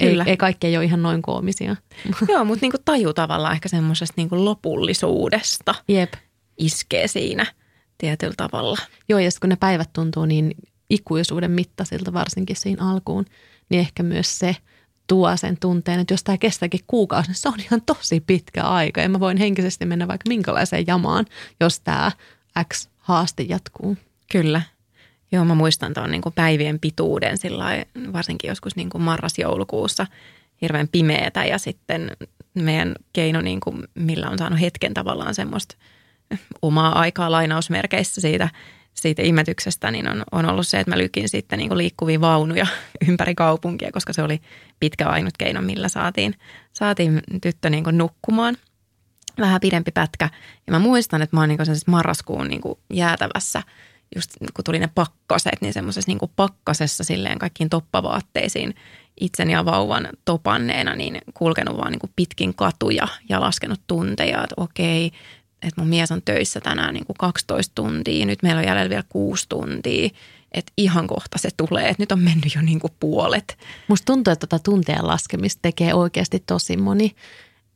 [0.00, 0.24] Kyllä.
[0.24, 1.76] Ei, ei kaikki ei ole ihan noin koomisia.
[2.28, 6.12] Joo, mutta niinku taju tavallaan ehkä semmoisesta niinku lopullisuudesta Jep.
[6.58, 7.46] iskee siinä
[8.02, 8.78] tietyllä tavalla.
[9.08, 10.54] Joo, ja kun ne päivät tuntuu niin
[10.90, 13.24] ikuisuuden mittaisilta, varsinkin siinä alkuun,
[13.68, 14.56] niin ehkä myös se
[15.06, 19.00] tuo sen tunteen, että jos tämä kestääkin kuukausi, niin se on ihan tosi pitkä aika.
[19.00, 21.26] Ja mä voin henkisesti mennä vaikka minkälaiseen jamaan,
[21.60, 22.12] jos tämä
[22.72, 23.96] X haaste jatkuu.
[24.32, 24.62] Kyllä.
[25.32, 30.06] Joo, mä muistan tuon niin päivien pituuden sillä varsinkin joskus niin kuin marras-joulukuussa
[30.62, 32.10] hirveän pimeätä ja sitten
[32.54, 35.76] meidän keino, niin kuin, millä on saanut hetken tavallaan semmoista
[36.62, 38.48] omaa aikaa lainausmerkeissä siitä,
[38.94, 42.66] siitä imetyksestä, niin on, on ollut se, että mä lykin sitten niin liikkuvia vaunuja
[43.08, 44.40] ympäri kaupunkia, koska se oli
[44.80, 46.34] pitkä ainut keino, millä saatiin,
[46.72, 48.56] saatiin tyttö niin nukkumaan.
[49.38, 50.28] Vähän pidempi pätkä.
[50.66, 53.62] Ja mä muistan, että mä oon niin marraskuun niin jäätävässä–
[54.14, 58.74] just kun tuli ne pakkaset, niin semmoisessa niin pakkasessa silleen kaikkiin toppavaatteisiin
[59.20, 65.10] itsen ja vauvan topanneena, niin kulkenut vaan niin pitkin katuja ja laskenut tunteja, että okei,
[65.62, 69.04] että mun mies on töissä tänään niin kuin 12 tuntia, nyt meillä on jäljellä vielä
[69.08, 70.10] 6 tuntia,
[70.52, 73.58] että ihan kohta se tulee, että nyt on mennyt jo niin kuin puolet.
[73.88, 77.14] Musta tuntuu, että tuota tunteen laskemista tekee oikeasti tosi moni,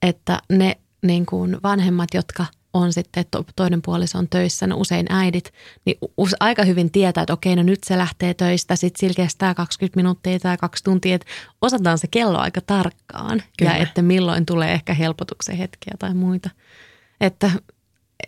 [0.02, 2.46] että ne niin kuin vanhemmat, jotka–
[2.76, 5.52] on sitten, että toinen puoliso on töissä, no usein äidit,
[5.84, 5.98] niin
[6.40, 10.38] aika hyvin tietää, että okei, no nyt se lähtee töistä, sitten sillä kestää 20 minuuttia
[10.38, 11.26] tai kaksi tuntia, että
[11.62, 13.70] osataan se kello aika tarkkaan Kyllä.
[13.70, 16.50] ja että milloin tulee ehkä helpotuksen hetkiä tai muita.
[17.20, 17.50] Että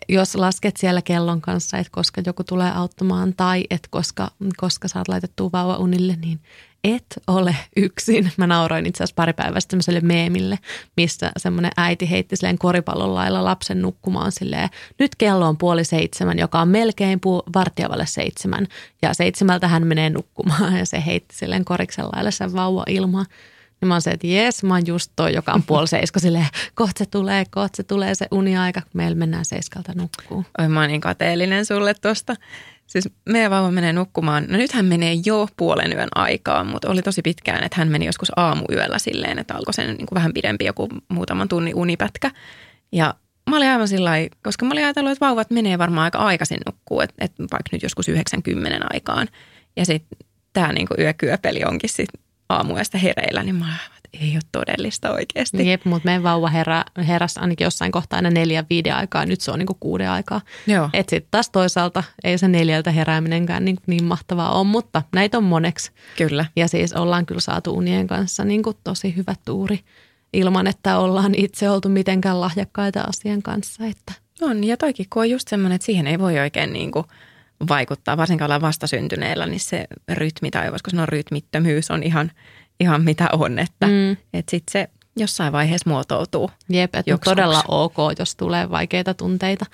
[0.09, 5.07] jos lasket siellä kellon kanssa, että koska joku tulee auttamaan tai että koska, koska saat
[5.07, 6.39] laitettua vauva unille, niin
[6.83, 8.31] et ole yksin.
[8.37, 10.59] Mä nauroin itse asiassa pari päivää sitten meemille,
[10.97, 16.39] missä semmoinen äiti heitti silleen koripallon lailla lapsen nukkumaan silleen, nyt kello on puoli seitsemän,
[16.39, 18.67] joka on melkein puu, vartijavalle seitsemän.
[19.01, 23.25] Ja seitsemältä hän menee nukkumaan ja se heitti silleen koriksen lailla sen vauva ilmaan.
[23.81, 26.47] Niin mä oon se, että jes, mä oon just toi, joka on puoli seiska silleen,
[26.75, 30.45] kohta se tulee, kohta se tulee se uniaika, kun meillä mennään seiskalta nukkuun.
[30.59, 32.35] Oi mä oon niin kateellinen sulle tosta.
[32.87, 37.01] Siis meidän vauva menee nukkumaan, no nyt hän menee jo puolen yön aikaa, mutta oli
[37.01, 40.65] tosi pitkään, että hän meni joskus aamuyöllä silleen, että alkoi sen niin kuin vähän pidempi
[40.65, 42.31] joku muutaman tunnin unipätkä.
[42.91, 43.13] Ja
[43.49, 44.11] mä olin aivan sillä
[44.43, 47.83] koska mä olin ajatellut, että vauvat menee varmaan aika aikaisin nukkuu, että, että vaikka nyt
[47.83, 49.27] joskus 90 aikaan.
[49.75, 50.17] Ja sitten
[50.53, 55.67] tämä niin yökyöpeli onkin sitten aamuyöstä hereillä, niin mä olin, ei ole todellista oikeasti.
[55.67, 59.51] Jep, mutta meidän vauva herä, heräsi ainakin jossain kohtaa aina neljän, viiden aikaa, nyt se
[59.51, 60.41] on niin kuin kuuden aikaa.
[60.67, 60.89] Joo.
[60.93, 65.43] Et sitten taas toisaalta ei se neljältä herääminenkään niin, niin mahtavaa ole, mutta näitä on
[65.43, 65.91] moneksi.
[66.17, 66.45] Kyllä.
[66.55, 69.79] Ja siis ollaan kyllä saatu unien kanssa niin kuin tosi hyvä tuuri
[70.33, 73.85] ilman, että ollaan itse oltu mitenkään lahjakkaita asian kanssa.
[73.85, 74.13] Että.
[74.41, 77.05] On, ja toikin kun on just semmoinen, että siihen ei voi oikein niin kuin–
[77.67, 82.31] vaikuttaa, varsinkin ollaan vastasyntyneellä, niin se rytmi tai voisiko sanoa rytmittömyys on ihan,
[82.79, 84.17] ihan mitä on, että mm.
[84.33, 86.51] et sitten se jossain vaiheessa muotoutuu.
[86.69, 89.65] Jep, että on todella ok, jos tulee vaikeita tunteita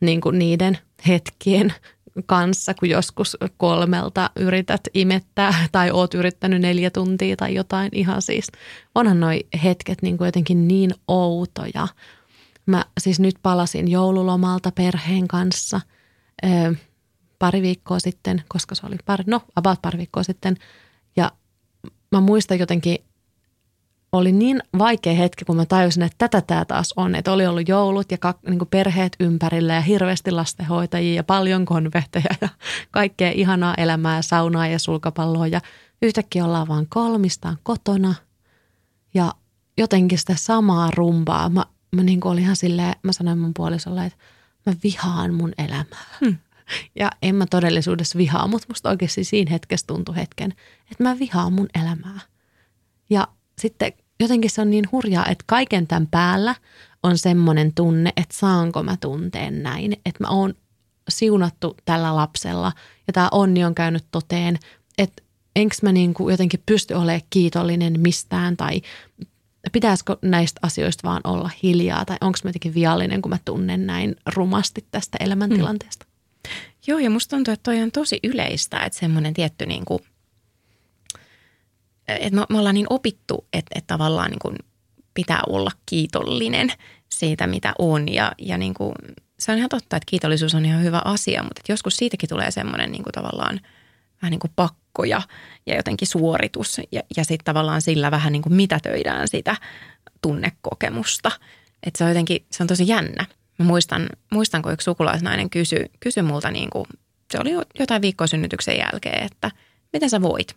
[0.00, 1.74] niin kuin niiden hetkien
[2.26, 8.46] kanssa, kun joskus kolmelta yrität imettää tai oot yrittänyt neljä tuntia tai jotain ihan siis.
[8.94, 11.88] Onhan noi hetket niin kuin jotenkin niin outoja.
[12.66, 15.80] Mä siis nyt palasin joululomalta perheen kanssa–
[17.38, 20.56] pari viikkoa sitten, koska se oli pari, no about pari viikkoa sitten.
[21.16, 21.32] Ja
[22.12, 22.98] mä muistan jotenkin,
[24.12, 27.14] oli niin vaikea hetki, kun mä tajusin, että tätä tämä taas on.
[27.14, 32.34] Että oli ollut joulut ja ka, niin perheet ympärillä ja hirveästi lastenhoitajia ja paljon konvehteja
[32.40, 32.48] ja
[32.90, 35.46] kaikkea ihanaa elämää ja saunaa ja sulkapalloa.
[35.46, 35.60] Ja
[36.02, 38.14] yhtäkkiä ollaan vaan kolmistaan kotona
[39.14, 39.32] ja
[39.78, 41.48] jotenkin sitä samaa rumbaa.
[41.48, 41.64] Mä,
[41.96, 44.18] mä niin olin ihan silleen, mä sanoin mun puolisolle, että
[44.66, 46.04] mä vihaan mun elämää.
[46.24, 46.36] Hmm.
[46.94, 50.54] Ja en mä todellisuudessa vihaa, mutta musta oikeasti siinä hetkessä tuntui hetken,
[50.90, 52.20] että mä vihaan mun elämää.
[53.10, 53.28] Ja
[53.58, 56.54] sitten jotenkin se on niin hurjaa, että kaiken tämän päällä
[57.02, 59.92] on semmoinen tunne, että saanko mä tunteen näin.
[59.92, 60.54] Että mä oon
[61.08, 62.72] siunattu tällä lapsella
[63.06, 64.58] ja tämä onni on käynyt toteen,
[64.98, 65.22] että
[65.56, 68.82] enkö mä niin kuin jotenkin pysty olemaan kiitollinen mistään tai
[69.72, 74.16] pitäisikö näistä asioista vaan olla hiljaa tai onko mä jotenkin viallinen, kun mä tunnen näin
[74.26, 76.06] rumasti tästä elämäntilanteesta.
[76.86, 80.00] Joo, ja musta tuntuu, että toi on tosi yleistä, että semmoinen tietty niin kuin,
[82.08, 84.56] että me, me ollaan niin opittu, että, että tavallaan niin kuin
[85.14, 86.72] pitää olla kiitollinen
[87.08, 88.92] siitä, mitä on ja, ja niin kuin,
[89.38, 92.50] se on ihan totta, että kiitollisuus on ihan hyvä asia, mutta että joskus siitäkin tulee
[92.50, 93.60] semmoinen niin kuin tavallaan
[94.22, 95.22] vähän niin kuin pakko ja,
[95.66, 99.56] ja jotenkin suoritus ja, ja sitten tavallaan sillä vähän niin kuin mitätöidään sitä
[100.22, 101.30] tunnekokemusta.
[101.82, 103.26] Että se on jotenkin, se on tosi jännä.
[103.58, 106.86] Mä muistan, muistan kun yksi sukulaisnainen kysyi, kysyi multa niin kuin,
[107.32, 109.50] se oli jotain viikkoa synnytyksen jälkeen, että
[109.92, 110.56] miten sä voit?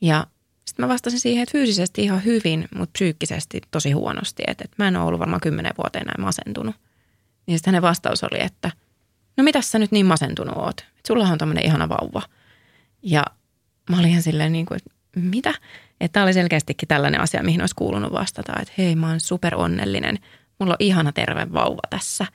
[0.00, 0.26] Ja
[0.64, 4.42] sitten mä vastasin siihen, että fyysisesti ihan hyvin, mutta psyykkisesti tosi huonosti.
[4.46, 6.76] Että, että mä en ole ollut varmaan kymmenen vuoteen näin masentunut.
[7.46, 8.70] Niin sitten hänen vastaus oli, että
[9.36, 10.80] no mitä sä nyt niin masentunut oot?
[10.80, 12.22] Että sullahan on tämmöinen ihana vauva.
[13.02, 13.24] Ja
[13.90, 15.54] mä olin ihan silleen niin kuin, että mitä?
[16.00, 19.54] Että tämä oli selkeästikin tällainen asia, mihin olisi kuulunut vastata, että hei mä oon super
[19.54, 20.18] onnellinen.
[20.58, 22.26] Mulla on ihana terve vauva tässä.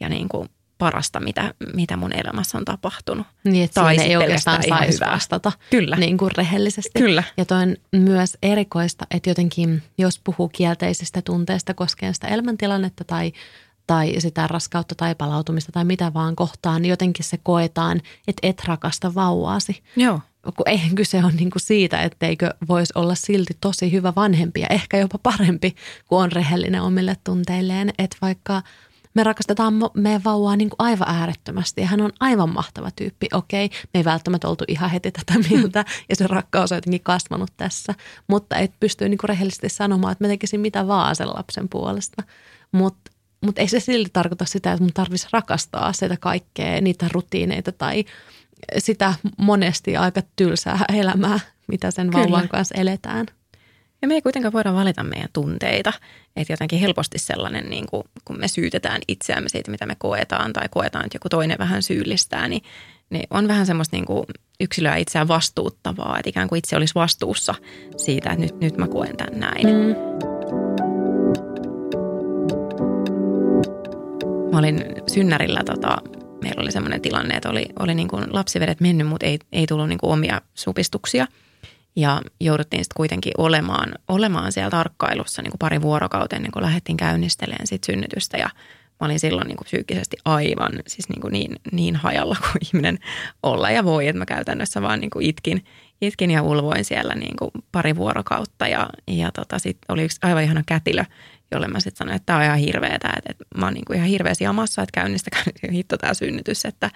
[0.00, 3.26] Ja niin kuin parasta, mitä, mitä mun elämässä on tapahtunut.
[3.44, 5.96] Niin, että tai ei oikeastaan saisi vastata Kyllä.
[5.96, 6.98] Niin kuin rehellisesti.
[6.98, 7.22] Kyllä.
[7.36, 13.32] Ja toi on myös erikoista, että jotenkin jos puhuu kielteisistä tunteista koskien sitä elämäntilannetta tai
[13.86, 18.64] tai sitä raskautta tai palautumista tai mitä vaan kohtaan, niin jotenkin se koetaan, että et
[18.64, 19.82] rakasta vauvaasi.
[19.96, 20.20] Joo.
[20.44, 24.66] Kun eihän kyse ole niin kuin siitä, etteikö voisi olla silti tosi hyvä vanhempi ja
[24.70, 25.74] ehkä jopa parempi,
[26.08, 27.90] kun on rehellinen omille tunteilleen.
[27.98, 28.62] Että vaikka
[29.14, 33.28] me rakastetaan meidän vauvaa niin kuin aivan äärettömästi ja hän on aivan mahtava tyyppi.
[33.32, 37.50] Okei, me ei välttämättä oltu ihan heti tätä mieltä ja se rakkaus on jotenkin kasvanut
[37.56, 37.94] tässä,
[38.26, 42.22] mutta et pystyy niin kuin rehellisesti sanomaan, että mä tekisin mitä vaan sen lapsen puolesta.
[42.72, 47.72] Mutta mutta ei se silti tarkoita sitä, että mun tarvitsisi rakastaa sitä kaikkea, niitä rutiineita
[47.72, 48.04] tai
[48.78, 52.22] sitä monesti aika tylsää elämää, mitä sen Kyllä.
[52.22, 53.26] vauvan kanssa eletään.
[54.02, 55.92] Ja me ei kuitenkaan voida valita meidän tunteita.
[56.36, 60.68] Että jotenkin helposti sellainen, niin kuin, kun me syytetään itseämme siitä, mitä me koetaan tai
[60.70, 62.62] koetaan, että joku toinen vähän syyllistää, niin,
[63.10, 64.24] niin on vähän semmoista niin kuin
[64.60, 66.18] yksilöä itseään vastuuttavaa.
[66.18, 67.54] Että ikään kuin itse olisi vastuussa
[67.96, 69.66] siitä, että nyt, nyt mä koen tämän näin.
[69.66, 69.94] Mm.
[74.52, 75.96] Mä olin synnärillä, tota,
[76.44, 79.88] meillä oli semmoinen tilanne, että oli, oli niin kuin lapsivedet mennyt, mutta ei, ei tullut
[79.88, 81.26] niin kuin omia supistuksia.
[81.96, 86.96] Ja jouduttiin sitten kuitenkin olemaan, olemaan siellä tarkkailussa niin kuin pari vuorokautta ennen kuin lähdettiin
[86.96, 88.36] käynnistelemään sit synnytystä.
[88.36, 88.50] Ja
[89.00, 92.98] mä olin silloin niin kuin psyykkisesti aivan siis niin, kuin niin, niin hajalla kuin ihminen
[93.42, 95.64] olla ja voi, että mä käytännössä vaan niin kuin itkin,
[96.00, 98.68] itkin ja ulvoin siellä niin kuin pari vuorokautta.
[98.68, 101.04] Ja, ja tota, sitten oli yksi aivan ihana kätilö,
[101.56, 103.96] jolle mä sitten sanoin, että tämä on ihan hirveetä, että, että mä oon niin kuin
[103.96, 106.90] ihan hirveästi jamassa, että käynnistäkää hitto tämä synnytys, että,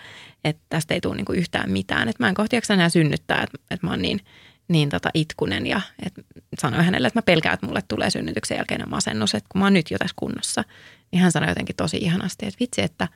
[0.45, 2.09] että tästä ei tule niin kuin yhtään mitään.
[2.09, 4.21] Että mä en kohti enää synnyttää, että, että mä oon niin,
[4.69, 6.23] niin tota itkunen ja että
[6.61, 9.73] sanoin hänelle, että mä pelkään, että mulle tulee synnytyksen jälkeinen masennus, että kun mä oon
[9.73, 10.65] nyt jo tässä kunnossa.
[11.13, 13.09] Niin hän sanoi jotenkin tosi ihanasti, että vitsi, että,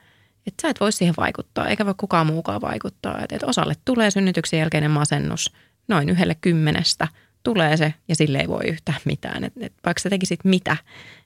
[0.47, 3.21] että sä et voi siihen vaikuttaa, eikä voi kukaan muukaan vaikuttaa.
[3.21, 5.53] Että, että osalle tulee synnytyksen jälkeinen masennus
[5.87, 7.07] noin yhdelle kymmenestä,
[7.43, 9.43] tulee se ja sille ei voi yhtään mitään.
[9.43, 10.77] Et, et vaikka sä tekisit mitä,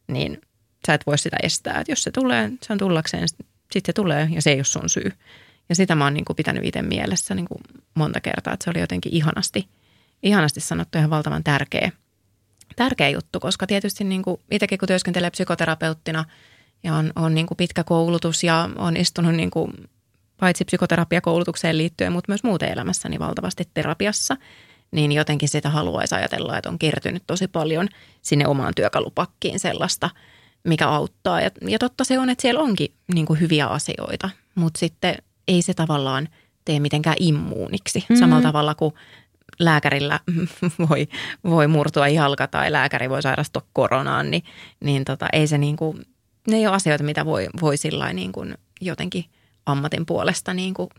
[0.08, 0.42] niin
[0.88, 1.80] sä et voi sitä estää.
[1.80, 4.90] Et jos se tulee, se on tullakseen, sitten se tulee ja se ei ole sun
[4.90, 5.12] syy.
[5.70, 7.62] Ja sitä mä oon niin kuin pitänyt itse mielessä niin kuin
[7.96, 9.68] monta kertaa, että se oli jotenkin ihanasti,
[10.24, 11.92] ihanasti sanottu ihan valtavan tärkeä,
[12.76, 16.26] tärkeä juttu, koska tietysti niin kuin itsekin kun työskentelee psykoterapeuttina
[16.84, 19.72] ja on, on niin kuin pitkä koulutus ja on istunut niin kuin
[20.40, 24.38] paitsi psykoterapiakoulutukseen liittyen, mutta myös muuten elämässäni valtavasti terapiassa–
[24.92, 27.88] niin jotenkin sitä haluaisi ajatella, että on kertynyt tosi paljon
[28.22, 30.10] sinne omaan työkalupakkiin sellaista,
[30.64, 31.42] mikä auttaa.
[31.42, 35.16] Ja, ja totta se on, että siellä onkin niin kuin hyviä asioita, mutta sitten
[35.48, 36.30] ei se tavallaan
[36.66, 38.00] tee mitenkään immuuniksi.
[38.00, 38.16] Mm-hmm.
[38.16, 38.94] Samalla tavalla kuin
[39.60, 40.20] lääkärillä
[40.90, 41.08] voi,
[41.44, 44.44] voi murtua jalka tai lääkäri voi sairastua koronaan, niin,
[44.80, 46.06] niin tota, ei se niin kuin,
[46.48, 49.26] ne ei ole asioita, mitä voi, voi sillä niin kuin jotenkin
[49.66, 50.90] ammatin puolesta niin kuin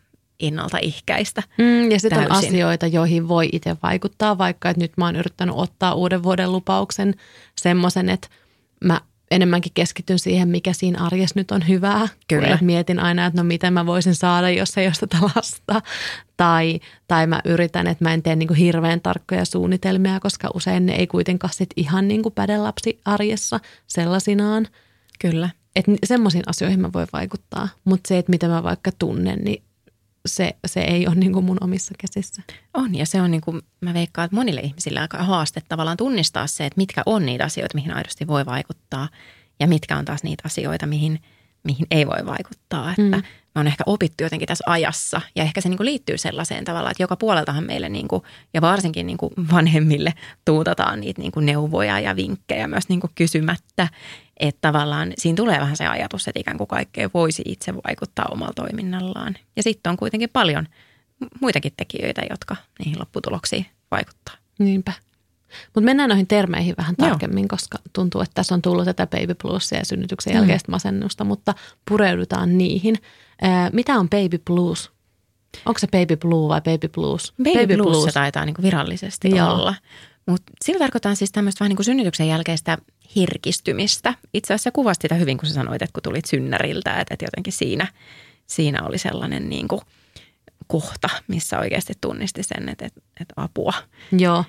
[0.41, 1.43] ennaltaehkäistä.
[1.59, 5.55] Mm, ja sitten on asioita, joihin voi itse vaikuttaa, vaikka että nyt mä oon yrittänyt
[5.59, 7.15] ottaa uuden vuoden lupauksen
[7.57, 8.29] semmoisen, että
[8.85, 12.09] mä enemmänkin keskityn siihen, mikä siinä arjessa nyt on hyvää.
[12.29, 12.49] Kyllä.
[12.49, 15.83] Että mietin aina, että no miten mä voisin saada, jos ei ole tätä lasta.
[16.37, 20.87] Tai, tai mä yritän, että mä en tee niin kuin hirveän tarkkoja suunnitelmia, koska usein
[20.87, 24.67] ne ei kuitenkaan sit ihan niin kuin päde lapsi arjessa sellaisinaan.
[25.19, 25.51] Kyllä.
[25.77, 29.63] Että semmoisiin asioihin mä voin vaikuttaa, mutta se, että mitä mä vaikka tunnen, niin
[30.29, 32.43] se, se ei ole niin kuin mun omissa käsissä.
[32.75, 36.47] On ja se on niin kuin, mä veikkaan, että monille ihmisille aika haaste tavallaan tunnistaa
[36.47, 39.09] se, että mitkä on niitä asioita, mihin aidosti voi vaikuttaa
[39.61, 41.21] ja mitkä on taas niitä asioita, mihin,
[41.65, 42.91] mihin ei voi vaikuttaa.
[42.91, 43.23] Että mm.
[43.59, 46.91] Me on ehkä opittu jotenkin tässä ajassa ja ehkä se niin kuin liittyy sellaiseen tavalla,
[46.91, 48.23] että joka puoleltahan meille niin kuin,
[48.55, 53.11] ja varsinkin niin kuin vanhemmille tuutataan niitä niin kuin neuvoja ja vinkkejä myös niin kuin
[53.15, 53.89] kysymättä.
[54.41, 58.53] Että tavallaan siinä tulee vähän se ajatus, että ikään kuin kaikkea voisi itse vaikuttaa omalla
[58.57, 59.35] toiminnallaan.
[59.57, 60.67] Ja sitten on kuitenkin paljon
[61.41, 64.35] muitakin tekijöitä, jotka niihin lopputuloksiin vaikuttaa.
[64.59, 64.93] Niinpä.
[65.75, 67.49] Mutta mennään noihin termeihin vähän tarkemmin, Joo.
[67.49, 70.37] koska tuntuu, että tässä on tullut tätä baby bluesia ja synnytyksen mm.
[70.37, 71.55] jälkeistä masennusta, mutta
[71.89, 72.97] pureudutaan niihin.
[73.43, 74.91] Ää, mitä on baby blues?
[75.67, 77.33] Onko se baby blue vai baby blues?
[77.43, 78.05] Baby, baby blues, blues.
[78.05, 79.53] se taitaa niinku virallisesti Joo.
[79.53, 79.75] olla.
[80.27, 82.79] Mutta sillä tarkoitan siis tämmöistä vähän niin kuin synnytyksen jälkeistä
[83.17, 84.15] herkistymistä.
[84.35, 87.53] Itse asiassa kuvasti sitä hyvin, kun sä sanoit, että kun tulit synnäriltä, että, että jotenkin
[87.53, 87.87] siinä,
[88.47, 89.81] siinä oli sellainen niin kuin
[90.67, 93.73] kohta, missä oikeasti tunnisti sen, että, että, että apua.
[94.13, 94.45] Joo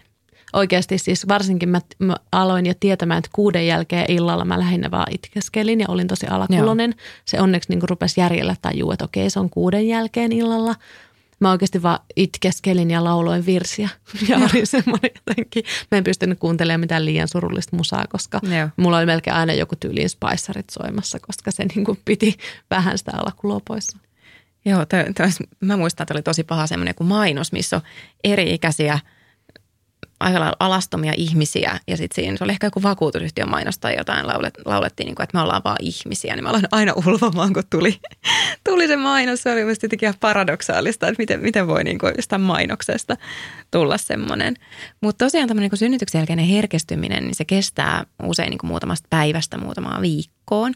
[0.54, 5.14] oikeasti siis varsinkin mä, mä aloin jo tietämään, että kuuden jälkeen illalla mä lähinnä vaan
[5.14, 6.94] itkeskelin ja olin tosi alakulonen.
[6.98, 7.06] Joo.
[7.26, 10.76] Se onneksi niin rupesi järjellä tajua, että okei se on kuuden jälkeen illalla.
[11.40, 13.90] Mä oikeasti vaan itkeskelin ja lauloin virsiä.
[14.30, 14.50] Ja Joo.
[14.54, 18.70] oli semmoinen jotenkin, mä en pystynyt kuuntelemaan mitään liian surullista musaa, koska Joo.
[18.78, 22.38] mulla oli melkein aina joku tyyliin spicerit soimassa, koska se niin kuin piti
[22.70, 23.88] vähän sitä alakuloa pois.
[24.66, 25.28] Joo, toi, toi,
[25.60, 27.82] mä muistan, että oli tosi paha semmoinen kuin mainos, missä on
[28.24, 29.00] eri-ikäisiä–
[30.20, 34.28] aika lailla alastomia ihmisiä ja sitten siinä se oli ehkä joku vakuutusyhtiön mainos tai jotain
[34.28, 37.64] laulet, laulettiin, niin kuin, että me ollaan vaan ihmisiä, niin mä aloin aina ulvomaan, kun
[37.70, 38.00] tuli,
[38.70, 39.44] tuli se mainos.
[39.44, 43.18] Se oli musta jotenkin ihan paradoksaalista, että miten, miten voi niin kuin jostain mainoksesta
[43.72, 44.56] tulla semmoinen.
[45.02, 49.58] Mutta tosiaan tämmöinen niin synnytyksen jälkeinen herkestyminen, niin se kestää usein niin kuin muutamasta päivästä
[49.58, 50.74] muutamaan viikkoon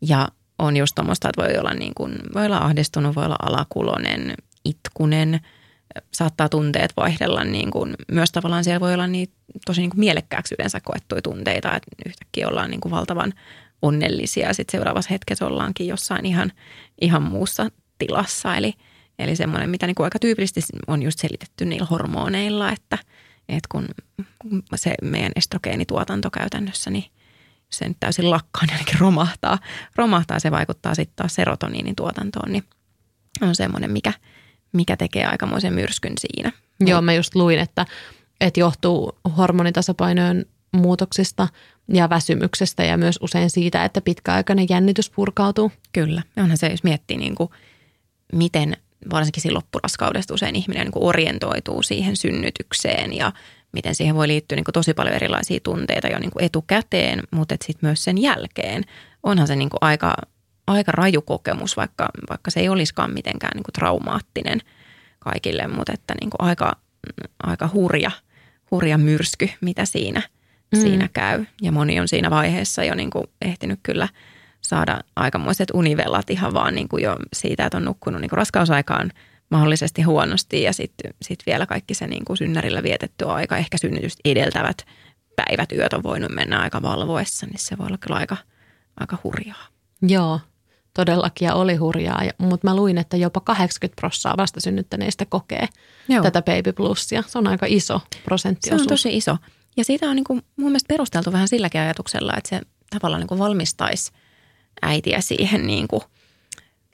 [0.00, 4.34] ja on just tuommoista, että voi olla, niin kuin, voi olla ahdistunut, voi olla alakulonen,
[4.64, 5.40] itkunen–
[6.12, 9.28] saattaa tunteet vaihdella niin kuin, myös tavallaan siellä voi olla niin
[9.66, 13.32] tosi niin kuin mielekkääksi yleensä koettuja tunteita, että yhtäkkiä ollaan niin kuin valtavan
[13.82, 16.52] onnellisia ja sitten seuraavassa hetkessä ollaankin jossain ihan,
[17.00, 18.56] ihan muussa tilassa.
[18.56, 18.74] Eli,
[19.18, 22.98] eli semmoinen, mitä niin kuin aika tyypillisesti on just selitetty niillä hormoneilla, että,
[23.48, 23.88] että kun
[24.74, 27.04] se meidän estrogeenituotanto käytännössä, niin
[27.70, 29.58] se nyt täysin lakkaa, niin ainakin romahtaa.
[29.96, 32.64] Romahtaa, se vaikuttaa sitten taas serotoniinin tuotantoon, niin
[33.42, 34.12] on semmoinen, mikä–
[34.76, 36.52] mikä tekee aikamoisen myrskyn siinä.
[36.80, 37.86] Joo, mä just luin, että,
[38.40, 41.48] että johtuu hormonitasapainojen muutoksista
[41.88, 45.72] ja väsymyksestä ja myös usein siitä, että pitkäaikainen jännitys purkautuu.
[45.92, 47.50] Kyllä, onhan se, jos miettii niin kuin,
[48.32, 48.76] miten
[49.10, 53.32] varsinkin siinä loppuraskaudesta usein ihminen niin kuin orientoituu siihen synnytykseen ja
[53.72, 57.54] miten siihen voi liittyä niin kuin tosi paljon erilaisia tunteita jo niin kuin etukäteen, mutta
[57.64, 58.84] sitten myös sen jälkeen.
[59.22, 60.16] Onhan se niin kuin aika
[60.66, 64.60] aika raju kokemus, vaikka, vaikka se ei olisikaan mitenkään niin kuin traumaattinen
[65.18, 66.72] kaikille, mutta että niin kuin aika,
[67.42, 68.10] aika hurja,
[68.70, 70.22] hurja myrsky, mitä siinä,
[70.74, 70.80] mm.
[70.80, 71.44] siinä käy.
[71.62, 74.08] Ja moni on siinä vaiheessa jo niin kuin ehtinyt kyllä
[74.60, 79.12] saada aikamoiset univellat ihan vaan niin kuin jo siitä, että on nukkunut niin kuin raskausaikaan
[79.50, 84.20] mahdollisesti huonosti ja sitten sit vielä kaikki se niin kuin synnärillä vietetty aika, ehkä synnytystä
[84.24, 84.86] edeltävät
[85.36, 88.36] päivät, yöt on voinut mennä aika valvoessa, niin se voi olla kyllä aika,
[89.00, 89.66] aika hurjaa.
[90.02, 90.40] Joo,
[90.96, 95.68] todellakin ja oli hurjaa, mutta mä luin, että jopa 80 prosenttia vastasynnyttäneistä kokee
[96.08, 96.22] Joo.
[96.22, 97.22] tätä baby plussia.
[97.26, 98.80] Se on aika iso prosenttiosuus.
[98.80, 99.36] Se on tosi iso.
[99.76, 103.28] Ja siitä on niin kuin mun mielestä perusteltu vähän silläkin ajatuksella, että se tavallaan niin
[103.28, 104.12] kuin valmistaisi
[104.82, 106.02] äitiä siihen niin kuin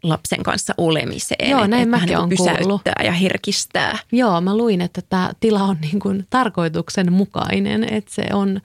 [0.03, 1.51] lapsen kanssa olemiseen.
[1.51, 2.83] Joo, näin mäkin niin on kuullut.
[3.05, 3.99] ja herkistää.
[4.13, 8.61] Joo, mä luin, että tämä tila on niin kuin tarkoituksenmukainen, että se, on,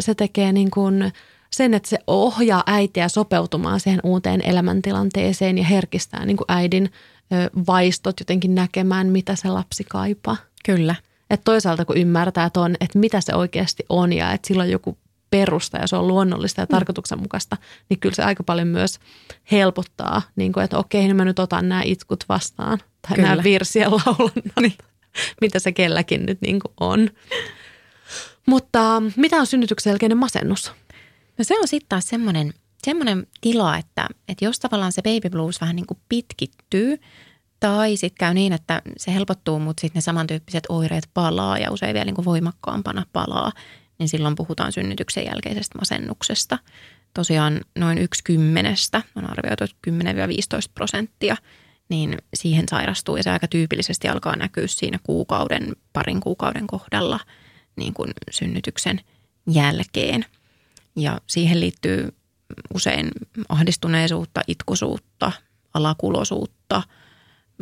[0.00, 1.12] se tekee niin kuin
[1.58, 6.90] sen, että se ohjaa äitiä sopeutumaan siihen uuteen elämäntilanteeseen ja herkistää niin kuin äidin
[7.66, 10.36] vaistot jotenkin näkemään, mitä se lapsi kaipaa.
[10.64, 10.94] Kyllä.
[11.30, 14.98] Että toisaalta kun ymmärtää ton, että mitä se oikeasti on ja että sillä on joku
[15.30, 16.70] perusta ja se on luonnollista ja mm.
[16.70, 17.56] tarkoituksenmukaista,
[17.88, 18.98] niin kyllä se aika paljon myös
[19.52, 23.28] helpottaa, niin kuin, että okei, niin mä nyt otan nämä itkut vastaan tai kyllä.
[23.28, 24.78] nämä virsien laulannat, niin.
[25.40, 27.10] mitä se kelläkin nyt niin kuin on.
[28.46, 30.72] Mutta mitä on synnytyksen jälkeinen masennus?
[31.38, 35.60] No se on sitten taas semmoinen, semmoinen tila, että, että jos tavallaan se baby blues
[35.60, 37.00] vähän niin kuin pitkittyy
[37.60, 41.94] tai sitten käy niin, että se helpottuu, mutta sitten ne samantyyppiset oireet palaa ja usein
[41.94, 43.52] vielä niin kuin voimakkaampana palaa,
[43.98, 46.58] niin silloin puhutaan synnytyksen jälkeisestä masennuksesta.
[47.14, 49.90] Tosiaan noin yksi kymmenestä, on arvioitu 10-15
[50.74, 51.36] prosenttia,
[51.88, 57.20] niin siihen sairastuu ja se aika tyypillisesti alkaa näkyä siinä kuukauden, parin kuukauden kohdalla
[57.76, 59.00] niin kuin synnytyksen
[59.46, 60.24] jälkeen–
[61.00, 62.08] ja siihen liittyy
[62.74, 63.10] usein
[63.48, 65.32] ahdistuneisuutta, itkusuutta,
[65.74, 66.82] alakulosuutta.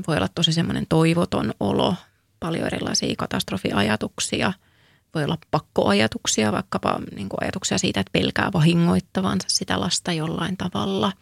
[0.09, 1.95] Voi olla tosi semmoinen toivoton olo,
[2.41, 4.53] paljon erilaisia katastrofiajatuksia.
[5.15, 11.13] Voi olla pakkoajatuksia, vaikkapa niin kuin ajatuksia siitä, että pelkää vahingoittavansa sitä lasta jollain tavalla.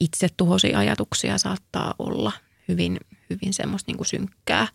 [0.00, 2.32] itse tuhosi ajatuksia saattaa olla
[2.68, 3.00] hyvin,
[3.30, 4.68] hyvin semmoista niin kuin synkkää.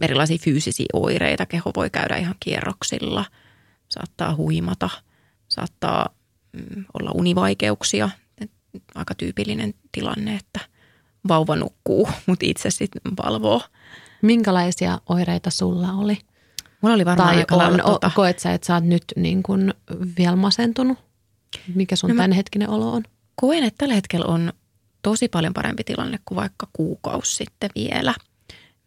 [0.00, 3.24] Erilaisia fyysisiä oireita, keho voi käydä ihan kierroksilla,
[3.88, 4.90] saattaa huimata,
[5.50, 6.08] saattaa
[6.52, 8.10] mm, olla univaikeuksia.
[8.94, 10.60] Aika tyypillinen tilanne, että
[11.28, 13.62] vauva nukkuu, mutta itse sitten valvoo.
[14.22, 16.18] Minkälaisia oireita sulla oli?
[16.80, 18.10] Mulla oli varmaan tai aika on, lailla tota...
[18.14, 19.74] koet sä, että sä oot nyt niin kuin
[20.18, 20.98] vielä masentunut?
[21.74, 23.02] Mikä sun no hetkinen olo on?
[23.36, 24.52] Koen, että tällä hetkellä on
[25.02, 28.14] tosi paljon parempi tilanne kuin vaikka kuukausi sitten vielä.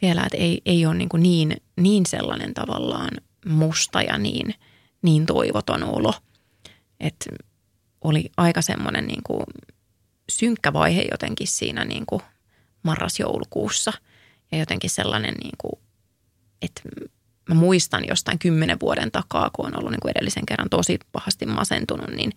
[0.01, 3.09] Vielä, että ei, ei ole niin, kuin niin, niin sellainen tavallaan
[3.45, 4.55] musta ja niin,
[5.01, 6.13] niin toivoton olo.
[7.03, 7.25] Että
[8.01, 9.43] oli aika semmoinen niin kuin
[10.29, 12.21] synkkä vaihe jotenkin siinä niin kuin
[12.83, 13.93] marras-joulukuussa.
[14.51, 15.81] Ja jotenkin sellainen, niin kuin,
[16.61, 16.81] että
[17.49, 21.45] mä muistan jostain kymmenen vuoden takaa, kun on ollut niin kuin edellisen kerran tosi pahasti
[21.45, 22.31] masentunut, niin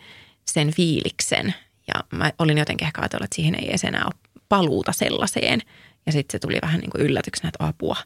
[0.45, 1.55] sen fiiliksen.
[1.95, 5.63] Ja mä olin jotenkin ehkä ajatellut, että siihen ei edes enää ole paluuta sellaiseen.
[6.07, 7.97] Ja sitten se tuli vähän niin kuin yllätyksenä, että apua,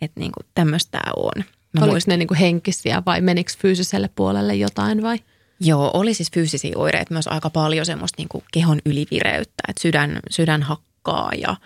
[0.00, 1.32] että niin kuin tämmöistä on.
[1.36, 5.18] Mä Oliko muistan, ne niin kuin henkisiä vai menikö fyysiselle puolelle jotain vai?
[5.60, 10.62] Joo, oli siis fyysisiä oireita myös aika paljon semmoista niin kehon ylivireyttä, että sydän, sydän
[10.62, 11.56] hakkaa ja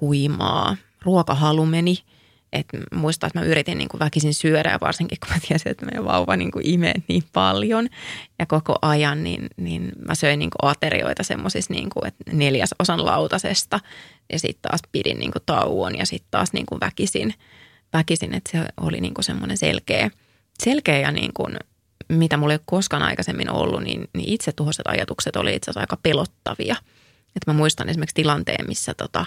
[0.00, 0.76] huimaa.
[1.04, 1.98] Ruokahalu meni–
[2.52, 5.86] et muistan, että mä yritin niin kuin väkisin syödä ja varsinkin kun mä tiesin, että
[5.86, 7.88] meidän vauva niin kuin imee niin paljon.
[8.38, 12.74] Ja koko ajan, niin, niin mä söin niin kuin aterioita semmoisissa niin kuin, että neljäs
[12.78, 13.80] osan lautasesta.
[14.32, 17.34] Ja sitten taas pidin niin kuin tauon ja sitten taas niin kuin väkisin,
[17.92, 20.10] väkisin, että se oli niin kuin semmoinen selkeä,
[20.62, 21.56] selkeä ja niin kuin,
[22.14, 25.80] mitä mulla ei ole koskaan aikaisemmin ollut, niin, niin itse tuhoiset ajatukset oli itse asiassa
[25.80, 26.76] aika pelottavia.
[27.36, 29.26] Että mä muistan esimerkiksi tilanteen, missä tota,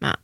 [0.00, 0.14] mä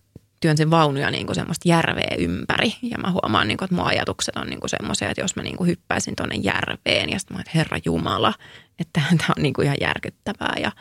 [0.41, 2.75] työnsin vaunuja niin kuin semmoista järveä ympäri.
[2.83, 5.43] Ja mä huomaan, niin kuin, että mun ajatukset on niin kuin semmoisia, että jos mä
[5.43, 8.35] niin kuin hyppäisin tuonne järveen ja sitten mä että Herra Jumala,
[8.79, 10.55] että tämä on niin kuin ihan järkyttävää.
[10.61, 10.73] Ja,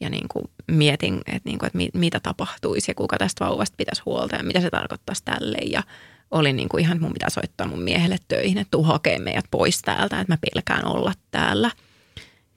[0.00, 3.74] ja niin kuin mietin, että, niin kuin, että mit, mitä tapahtuisi ja kuka tästä vauvasta
[3.76, 5.58] pitäisi huolta ja mitä se tarkoittaisi tälle.
[5.58, 5.82] Ja
[6.30, 9.44] oli niin kuin ihan, että mun pitää soittaa mun miehelle töihin, että tuu hakee meidät
[9.50, 11.70] pois täältä, että mä pelkään olla täällä.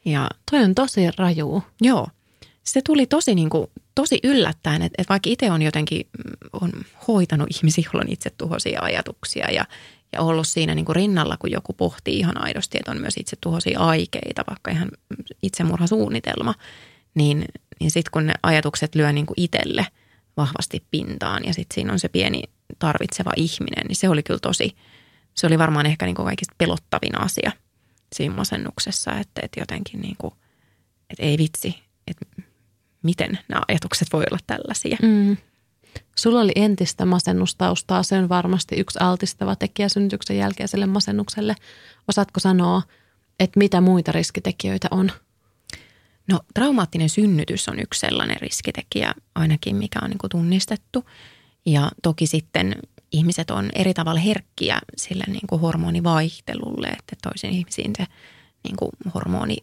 [0.06, 1.64] Ja, Toi on tosi raju.
[1.82, 2.08] Joo.
[2.64, 6.72] Se tuli tosi niin kuin tosi yllättäen, että, että vaikka itse on jotenkin mm, on
[7.08, 9.66] hoitanut ihmisiä, joilla on itse tuhoisia ajatuksia ja,
[10.14, 13.36] ja ollut siinä niin kuin rinnalla, kun joku pohtii ihan aidosti, että on myös itse
[13.42, 14.92] tuhoisia aikeita, vaikka ihan
[15.44, 16.54] itsemurhasuunnitelma,
[17.16, 17.46] niin,
[17.80, 19.86] niin sitten kun ne ajatukset lyö niin kuin itselle
[20.38, 22.44] vahvasti pintaan ja sitten siinä on se pieni
[22.80, 24.76] tarvitseva ihminen, niin se oli kyllä tosi,
[25.34, 27.52] se oli varmaan ehkä niin kuin kaikista pelottavin asia
[28.16, 30.34] siinä masennuksessa, että, että jotenkin niin kuin,
[31.10, 32.26] että ei vitsi, että
[33.04, 34.98] miten nämä ajatukset voi olla tällaisia.
[35.02, 35.38] Mm.
[36.16, 41.56] Sulla oli entistä masennustaustaa, se on varmasti yksi altistava tekijä synnytyksen jälkeiselle masennukselle.
[42.08, 42.82] Osaatko sanoa,
[43.40, 45.12] että mitä muita riskitekijöitä on?
[46.28, 51.10] No traumaattinen synnytys on yksi sellainen riskitekijä ainakin, mikä on niin kuin tunnistettu.
[51.66, 52.76] Ja toki sitten
[53.12, 58.06] ihmiset on eri tavalla herkkiä sille niin kuin hormonivaihtelulle, että toisiin ihmisiin se
[58.64, 59.58] niin kuin hormoni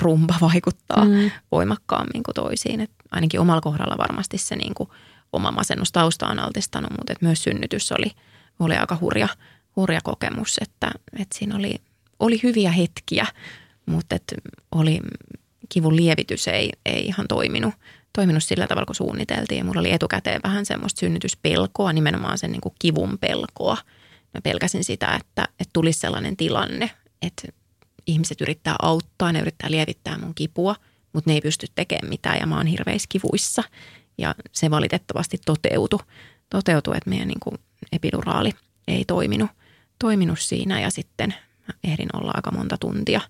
[0.00, 1.30] rumba vaikuttaa mm.
[1.52, 2.80] voimakkaammin kuin toisiin.
[2.80, 4.88] Et ainakin omalla kohdalla varmasti se niin kuin
[5.32, 8.10] oma masennustausta on altistanut, mutta et myös synnytys oli,
[8.58, 9.28] oli aika hurja,
[9.76, 11.74] hurja kokemus, että, että siinä oli,
[12.20, 13.26] oli hyviä hetkiä,
[13.86, 14.34] mutta et
[14.72, 15.00] oli
[15.68, 17.74] kivun lievitys ei, ei ihan toiminut,
[18.12, 19.66] toiminut sillä tavalla, kun suunniteltiin.
[19.66, 23.76] Mulla oli etukäteen vähän semmoista synnytyspelkoa, nimenomaan sen niin kuin kivun pelkoa.
[24.34, 26.90] Mä pelkäsin sitä, että, että tulisi sellainen tilanne,
[27.22, 27.48] että
[28.06, 30.76] ihmiset yrittää auttaa, ne yrittää lievittää mun kipua,
[31.12, 33.62] mutta ne ei pysty tekemään mitään ja mä oon hirveissä kivuissa.
[34.18, 36.00] Ja se valitettavasti toteutui,
[36.50, 37.58] toteutui että meidän niin kuin
[37.92, 38.52] epiduraali
[38.88, 39.50] ei toiminut,
[39.98, 41.34] toiminut siinä ja sitten
[41.68, 43.20] mä ehdin olla aika monta tuntia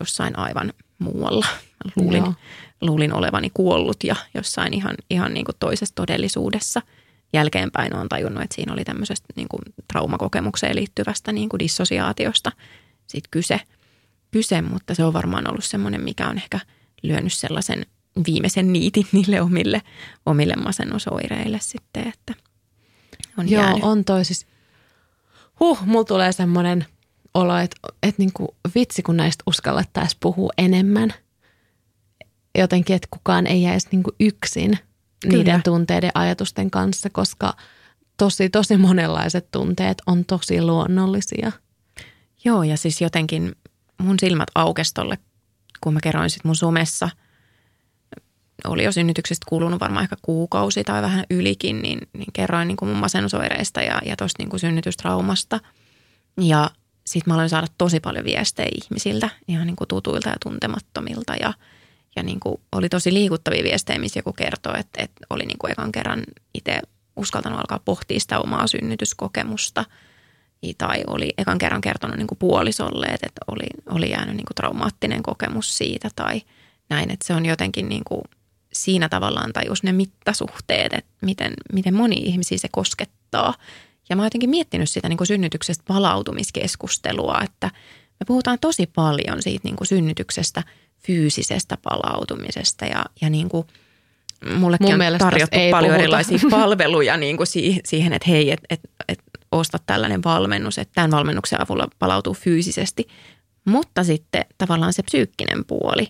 [0.00, 1.46] jossain aivan muualla.
[1.96, 2.24] Luulin,
[2.80, 6.82] luulin olevani kuollut ja jossain ihan, ihan niin kuin toisessa todellisuudessa.
[7.32, 9.62] Jälkeenpäin olen tajunnut, että siinä oli tämmöisestä niin kuin
[9.92, 12.52] traumakokemukseen liittyvästä niin kuin dissosiaatiosta
[13.06, 13.60] sit kyse–
[14.30, 16.60] kyse, mutta se on varmaan ollut semmoinen, mikä on ehkä
[17.02, 17.86] lyönyt sellaisen
[18.26, 19.82] viimeisen niitin niille omille,
[20.26, 22.34] omille masennusoireille sitten, että
[23.38, 23.84] on Joo, jäänyt.
[23.84, 24.46] on toi siis,
[25.60, 26.86] huh, mulla tulee semmoinen
[27.38, 31.14] olo, että, että niin kuin vitsi, kun näistä uskallettaisiin puhua enemmän.
[32.58, 34.78] Jotenkin, että kukaan ei jäisi niin kuin yksin
[35.20, 35.36] Kyllä.
[35.36, 37.54] niiden tunteiden ajatusten kanssa, koska
[38.16, 41.52] tosi, tosi monenlaiset tunteet on tosi luonnollisia.
[42.44, 43.52] Joo, ja siis jotenkin
[43.98, 45.18] mun silmät aukesi tolle,
[45.80, 47.10] kun mä kerroin sitten mun somessa.
[48.64, 52.88] Oli jo synnytyksestä kulunut varmaan ehkä kuukausi tai vähän ylikin, niin, niin kerroin niin kuin
[52.88, 55.60] mun masennusoireista ja, ja tuosta niin synnytystraumasta.
[56.40, 56.70] Ja
[57.08, 61.34] sitten mä aloin saada tosi paljon viestejä ihmisiltä, ihan niin kuin tutuilta ja tuntemattomilta.
[61.40, 61.52] Ja,
[62.16, 65.72] ja niin kuin oli tosi liikuttavia viestejä, missä joku kertoi, että, että oli niin kuin
[65.72, 66.22] ekan kerran
[66.54, 66.80] itse
[67.16, 69.84] uskaltanut alkaa pohtia sitä omaa synnytyskokemusta–
[70.78, 75.22] tai oli ekan kerran kertonut niin kuin puolisolle, että oli, oli jäänyt niin kuin traumaattinen
[75.22, 76.42] kokemus siitä tai
[76.88, 77.10] näin.
[77.10, 78.22] Että se on jotenkin niin kuin
[78.72, 83.54] siinä tavallaan tajus ne mittasuhteet, että miten, miten moni ihmisiä se koskettaa.
[84.08, 87.70] Ja mä oon jotenkin miettinyt sitä niin kuin synnytyksestä palautumiskeskustelua, että
[88.20, 90.62] me puhutaan tosi paljon siitä niin kuin synnytyksestä,
[91.06, 93.66] fyysisestä palautumisesta ja, ja niin kuin
[94.54, 96.02] mullekin Mun on tarjottu paljon puhuta.
[96.02, 97.46] erilaisia palveluja niin kuin
[97.84, 99.20] siihen, että hei, että et, et
[99.52, 103.08] osta tällainen valmennus, että tämän valmennuksen avulla palautuu fyysisesti.
[103.64, 106.08] Mutta sitten tavallaan se psyykkinen puoli,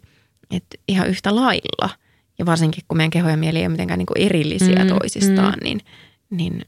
[0.50, 1.90] että ihan yhtä lailla,
[2.38, 5.54] ja varsinkin kun meidän keho ja mieli ei ole mitenkään niin kuin erillisiä mm, toisistaan,
[5.54, 5.64] mm.
[5.64, 5.80] Niin,
[6.30, 6.64] niin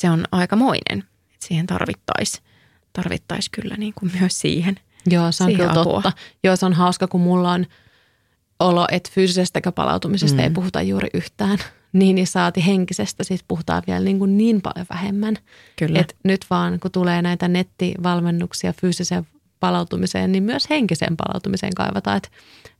[0.00, 0.98] se on aikamoinen.
[1.34, 2.44] Että siihen tarvittaisiin
[2.92, 4.76] tarvittais kyllä niin kuin myös siihen
[5.06, 5.92] Joo, se on kyllä apua.
[5.92, 6.12] totta.
[6.44, 7.66] Joo, se on hauska, kun mulla on
[8.60, 10.44] olo, että fyysisestä palautumisesta mm.
[10.44, 11.58] ei puhuta juuri yhtään
[11.92, 15.36] niin, niin saati henkisestä siis puhutaan vielä niin, kuin niin paljon vähemmän.
[15.76, 16.00] Kyllä.
[16.00, 19.26] Et nyt vaan kun tulee näitä nettivalmennuksia fyysiseen
[19.60, 22.16] palautumiseen, niin myös henkiseen palautumiseen kaivataan.
[22.16, 22.28] Että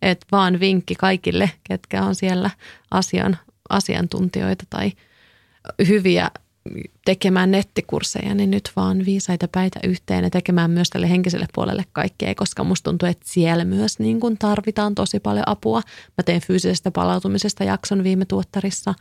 [0.02, 2.50] et vaan vinkki kaikille, ketkä on siellä
[2.90, 3.36] asian,
[3.68, 4.92] asiantuntijoita tai
[5.88, 6.30] hyviä
[7.04, 12.34] tekemään nettikursseja, niin nyt vaan viisaita päitä yhteen ja tekemään myös tälle henkiselle puolelle kaikkea,
[12.34, 15.80] koska musta tuntuu, että siellä myös niin kuin tarvitaan tosi paljon apua.
[16.18, 18.94] Mä tein fyysisestä palautumisesta jakson viime tuottarissa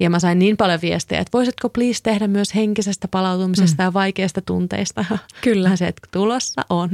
[0.00, 3.86] ja mä sain niin paljon viestejä, että voisitko please tehdä myös henkisestä palautumisesta mm.
[3.86, 5.04] ja vaikeista tunteista.
[5.44, 6.90] Kyllä se, että tulossa on.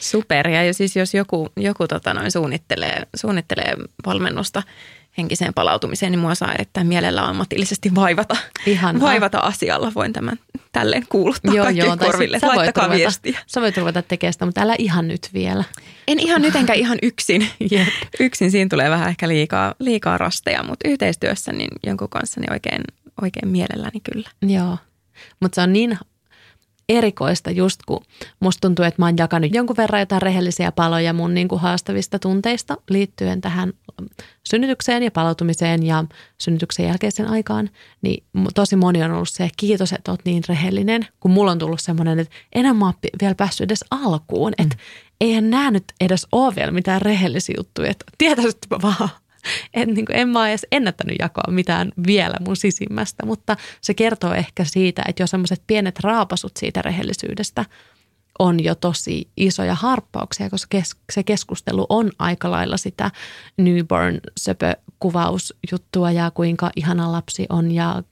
[0.00, 0.48] Super.
[0.48, 3.74] Ja siis jos joku, joku tota noin suunnittelee, suunnittelee
[4.06, 4.62] valmennusta–
[5.18, 8.36] henkiseen palautumiseen, niin mua saa erittäin mielellä ammatillisesti vaivata,
[8.66, 9.02] Ihanaa.
[9.02, 9.92] vaivata asialla.
[9.94, 10.38] Voin tämän
[10.72, 12.38] tälleen kuuluttaa joo, joo, korville.
[12.38, 13.40] Sä Laittakaa ruveta, viestiä.
[13.46, 15.64] Sä voit ruveta tekemään sitä, mutta älä ihan nyt vielä.
[16.08, 17.48] En ihan nyt enkä ihan yksin.
[17.72, 17.88] yep.
[18.20, 22.82] Yksin siinä tulee vähän ehkä liikaa, liikaa rasteja, mutta yhteistyössä niin jonkun kanssa niin oikein,
[23.22, 24.30] oikein mielelläni kyllä.
[24.42, 24.78] Joo,
[25.40, 25.98] mutta se on niin
[26.90, 28.04] erikoista just kun
[28.40, 32.18] musta tuntuu, että mä oon jakanut jonkun verran jotain rehellisiä paloja mun niin kuin haastavista
[32.18, 33.72] tunteista liittyen tähän
[34.48, 36.04] synnytykseen ja palautumiseen ja
[36.38, 37.70] synnytyksen jälkeisen aikaan.
[38.02, 38.24] Niin
[38.54, 42.18] tosi moni on ollut se, kiitos, että oot niin rehellinen, kun mulla on tullut semmoinen,
[42.18, 44.82] että enää mä oon vielä päässyt edes alkuun, että mm.
[45.20, 49.08] eihän nää nyt edes ole vielä mitään rehellisiä juttuja, että tietäisitkö vaan
[49.74, 54.34] en, niin kuin, en mä edes ennättänyt jakaa mitään vielä mun sisimmästä, mutta se kertoo
[54.34, 57.64] ehkä siitä, että jo semmoiset pienet raapasut siitä rehellisyydestä
[58.38, 63.10] on jo tosi isoja harppauksia, koska kes- se keskustelu on aika lailla sitä
[63.56, 64.20] newborn
[65.00, 68.02] kuvausjuttua ja kuinka ihana lapsi on ja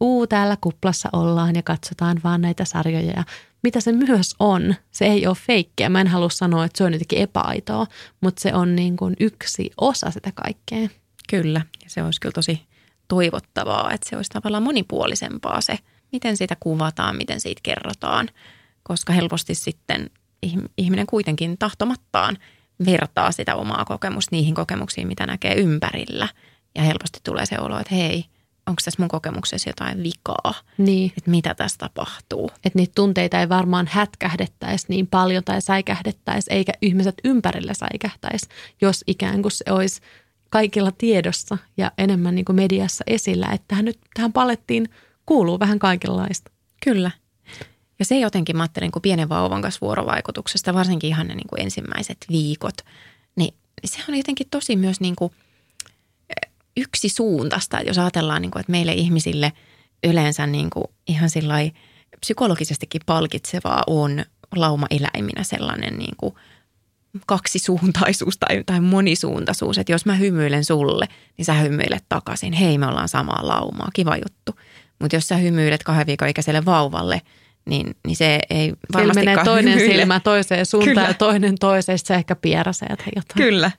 [0.00, 3.24] uu, täällä kuplassa ollaan ja katsotaan vaan näitä sarjoja ja
[3.62, 4.74] mitä se myös on.
[4.90, 5.88] Se ei ole feikkiä.
[5.88, 7.86] Mä en halua sanoa, että se on jotenkin epäaitoa,
[8.20, 10.88] mutta se on niin kuin yksi osa sitä kaikkea.
[11.28, 12.66] Kyllä, ja se olisi kyllä tosi
[13.08, 15.78] toivottavaa, että se olisi tavallaan monipuolisempaa se,
[16.12, 18.28] miten siitä kuvataan, miten siitä kerrotaan,
[18.82, 20.10] koska helposti sitten
[20.78, 22.38] ihminen kuitenkin tahtomattaan
[22.86, 26.28] vertaa sitä omaa kokemusta niihin kokemuksiin, mitä näkee ympärillä.
[26.74, 28.24] Ja helposti tulee se olo, että hei–
[28.68, 31.12] onko tässä mun kokemuksessa jotain vikaa, niin.
[31.16, 32.50] että mitä tässä tapahtuu.
[32.54, 38.48] Että niitä tunteita ei varmaan hätkähdettäisi niin paljon tai säikähdettäisi, eikä ihmiset ympärillä säikähtäisi,
[38.80, 40.00] jos ikään kuin se olisi
[40.50, 44.88] kaikilla tiedossa ja enemmän niin kuin mediassa esillä, että tähän nyt tähän palettiin
[45.26, 46.50] kuuluu vähän kaikenlaista.
[46.84, 47.10] Kyllä.
[47.98, 51.62] Ja se jotenkin, mä ajattelin, kun pienen vauvan kanssa vuorovaikutuksesta, varsinkin ihan ne niin kuin
[51.62, 52.74] ensimmäiset viikot,
[53.36, 53.54] niin
[53.84, 55.32] se on jotenkin tosi myös niin kuin–
[56.80, 59.52] yksi suuntaista, jos ajatellaan, niin kuin, että meille ihmisille
[60.04, 61.30] yleensä niin kuin ihan
[62.20, 64.24] psykologisestikin palkitsevaa on
[64.56, 66.34] lauma-eläiminä sellainen niin kuin
[67.26, 69.78] kaksisuuntaisuus tai, tai monisuuntaisuus.
[69.78, 72.52] Että jos mä hymyilen sulle, niin sä hymyilet takaisin.
[72.52, 74.60] Hei, me ollaan samaa laumaa, kiva juttu.
[74.98, 77.22] Mutta jos sä hymyilet kahden viikon ikäiselle vauvalle–
[77.68, 79.96] niin, niin se ei varmasti menee toinen hymyille.
[79.96, 81.08] silmä toiseen suuntaan kyllä.
[81.08, 83.36] ja toinen toiseen, se ehkä pieräsee tai jotain.
[83.36, 83.70] Kyllä,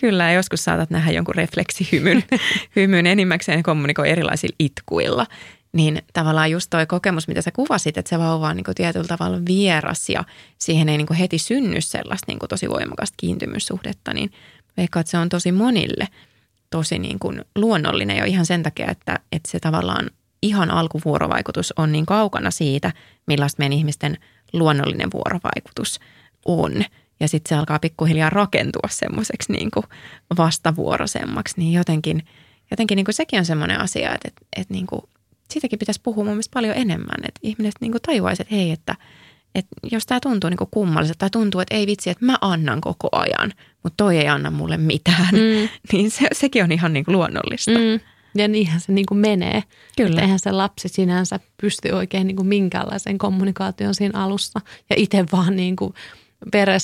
[0.00, 0.24] kyllä.
[0.24, 2.24] Ja joskus saatat nähdä jonkun refleksihymyn.
[2.76, 5.26] hymyn enimmäkseen kommunikoi erilaisilla itkuilla.
[5.72, 9.38] Niin tavallaan just toi kokemus, mitä sä kuvasit, että se vauva on niin tietyllä tavalla
[9.48, 10.24] vieras ja
[10.58, 14.30] siihen ei niin heti synny sellaista niin tosi voimakasta kiintymyssuhdetta, niin
[14.76, 16.08] veikkaan, että se on tosi monille
[16.70, 20.10] tosi niin kuin luonnollinen jo ihan sen takia, että, että se tavallaan
[20.42, 22.92] ihan alkuvuorovaikutus on niin kaukana siitä,
[23.26, 24.18] millaista meidän ihmisten
[24.52, 26.00] luonnollinen vuorovaikutus
[26.44, 26.84] on.
[27.20, 29.70] Ja sitten se alkaa pikkuhiljaa rakentua semmoiseksi niin
[30.38, 32.22] vastavuoroisemmaksi, niin jotenkin,
[32.70, 35.02] jotenkin niin kuin sekin on semmoinen asia, että, että, että niin kuin,
[35.50, 38.96] siitäkin pitäisi puhua mun mielestä paljon enemmän, että ihmiset niin kuin tajuaisivat, että hei, että,
[39.54, 43.08] että jos tämä tuntuu niin kummalliselta tai tuntuu, että ei vitsi, että mä annan koko
[43.12, 45.68] ajan, mutta toi ei anna mulle mitään, mm.
[45.92, 47.70] niin se, sekin on ihan niin kuin luonnollista.
[47.70, 48.00] Mm.
[48.38, 49.62] Ja niinhän se niin kuin menee.
[49.96, 50.10] Kyllä.
[50.10, 54.60] Että eihän se lapsi sinänsä pysty oikein niin kuin minkäänlaiseen kommunikaation siinä alussa.
[54.90, 55.94] Ja itse vaan niin kuin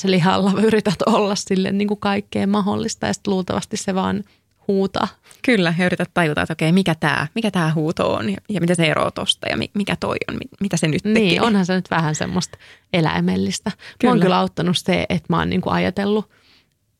[0.04, 4.24] lihalla yrität olla sille niin kuin kaikkea mahdollista ja sitten luultavasti se vaan
[4.68, 5.08] huutaa.
[5.42, 8.74] Kyllä, ja yrität tajuta, että okei, mikä tämä mikä tää huuto on ja, ja mitä
[8.74, 11.22] se eroaa tosta ja mikä toi on, mitä se nyt tekee.
[11.22, 12.58] Niin, onhan se nyt vähän semmoista
[12.92, 13.70] eläimellistä.
[13.70, 14.10] Kyllä.
[14.10, 16.30] Mä oon kyllä auttanut se, että mä oon niin kuin ajatellut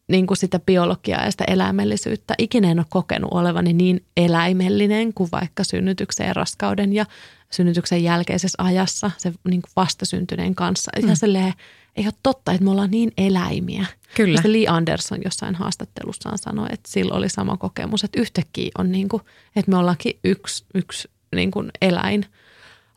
[0.09, 2.35] niin kuin sitä biologiaa ja sitä eläimellisyyttä.
[2.39, 7.07] Ikinä en ole kokenut olevani niin eläimellinen kuin vaikka synnytyksen ja raskauden ja
[7.51, 10.93] synnytyksen jälkeisessä ajassa se niin kuin vastasyntyneen kanssa.
[10.97, 11.05] Mm.
[11.05, 11.53] Ihan silleen,
[11.97, 13.87] ei ole totta, että me ollaan niin eläimiä.
[14.17, 14.41] Kyllä.
[14.45, 19.09] Ja Lee Anderson jossain haastattelussaan sanoi, että sillä oli sama kokemus, että yhtäkkiä on niin
[19.09, 19.23] kuin,
[19.57, 22.27] että me ollaankin yksi, yksi niin kuin eläin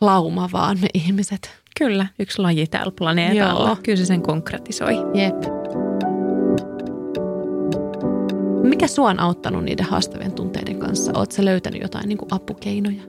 [0.02, 1.52] lauma vaan me ihmiset.
[1.78, 3.68] Kyllä, yksi laji täällä planeetalla.
[3.68, 3.78] Joo.
[3.84, 4.96] Kyllä se sen konkretisoi.
[5.14, 5.57] Jep.
[8.70, 11.12] Mikä sua on auttanut niiden haastavien tunteiden kanssa?
[11.16, 13.04] Oletko löytänyt jotain niin kuin apukeinoja?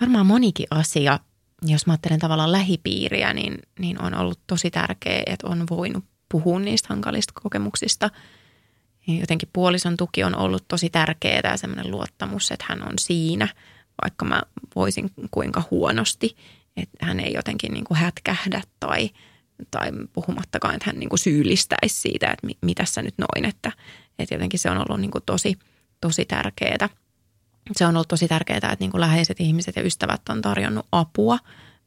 [0.00, 1.18] Varmaan monikin asia
[1.66, 6.60] jos mä ajattelen tavallaan lähipiiriä, niin, niin on ollut tosi tärkeää, että on voinut puhua
[6.60, 8.10] niistä hankalista kokemuksista.
[9.06, 13.48] Jotenkin puolison tuki on ollut tosi tärkeää ja semmoinen luottamus, että hän on siinä,
[14.02, 14.42] vaikka mä
[14.74, 16.36] voisin kuinka huonosti,
[16.76, 19.10] että hän ei jotenkin niin kuin hätkähdä tai,
[19.70, 23.72] tai puhumattakaan, että hän niin kuin syyllistäisi siitä, että mitä tässä nyt noin, että,
[24.18, 25.58] että jotenkin se on ollut niin kuin tosi,
[26.00, 26.88] tosi tärkeää–
[27.76, 31.38] se on ollut tosi tärkeää, että niin kuin läheiset ihmiset ja ystävät on tarjonnut apua.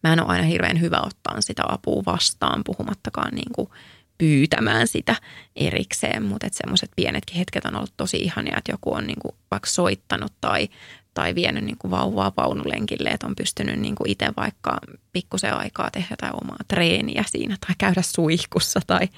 [0.04, 3.70] Mä en ole aina hirveän hyvä ottaa sitä apua vastaan, puhumattakaan niin kuin
[4.18, 5.16] pyytämään sitä
[5.56, 9.70] erikseen, mutta semmoiset pienetkin hetket on ollut tosi ihania, että joku on niin kuin vaikka
[9.70, 10.70] soittanut tai,
[11.14, 14.78] tai vienyt niin kuin vauvaa vaunulenkille, että on pystynyt niin kuin itse vaikka
[15.14, 19.10] pikkusen aikaa tehdä jotain omaa treeniä siinä tai käydä suihkussa tai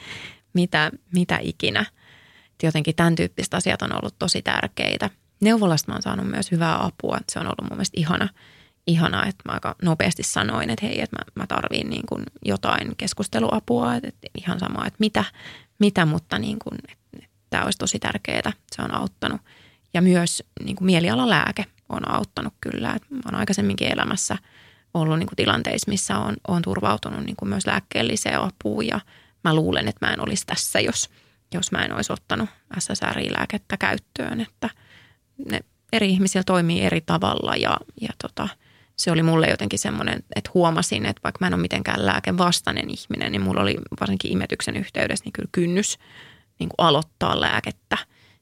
[0.53, 1.85] mitä, mitä ikinä.
[2.63, 7.17] Jotenkin tämän tyyppiset asiat on ollut tosi tärkeitä– neuvolasta mä oon saanut myös hyvää apua.
[7.31, 8.29] Se on ollut mun mielestä ihana,
[8.87, 12.95] ihana, että mä aika nopeasti sanoin, että hei, että mä, mä tarviin niin kuin jotain
[12.97, 15.23] keskusteluapua, että, ihan sama, että mitä,
[15.79, 19.41] mitä mutta niin kuin, että tämä olisi tosi tärkeää, se on auttanut.
[19.93, 24.37] Ja myös niin kuin mielialalääke on auttanut kyllä, että mä oon aikaisemminkin elämässä
[24.93, 28.99] ollut niin kuin tilanteissa, missä on, on turvautunut niin kuin myös lääkkeelliseen apuun ja
[29.43, 31.09] mä luulen, että mä en olisi tässä, jos,
[31.53, 34.69] jos mä en olisi ottanut SSRI-lääkettä käyttöön, että–
[35.45, 35.59] ne
[35.93, 38.49] eri ihmisillä toimii eri tavalla ja, ja tota,
[38.95, 43.31] se oli mulle jotenkin semmoinen, että huomasin, että vaikka mä en ole mitenkään lääkevastainen ihminen,
[43.31, 45.97] niin mulla oli varsinkin imetyksen yhteydessä niin kyllä kynnys
[46.59, 47.97] niin kuin aloittaa lääkettä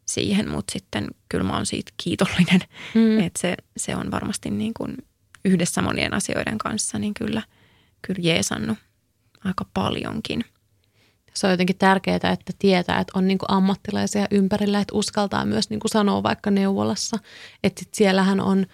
[0.05, 2.61] siihen, mutta sitten kyllä mä oon siitä kiitollinen,
[2.93, 3.19] mm.
[3.19, 4.97] että se, se on varmasti niin kuin
[5.45, 7.41] yhdessä monien asioiden kanssa niin kyllä,
[8.01, 8.77] kyllä jeesannut
[9.43, 10.45] aika paljonkin–
[11.35, 15.69] se on jotenkin tärkeää, että tietää, että on niin kuin ammattilaisia ympärillä, että uskaltaa myös
[15.69, 17.17] niin kuin sanoa vaikka neuvolassa.
[17.63, 18.65] Että sit siellähän on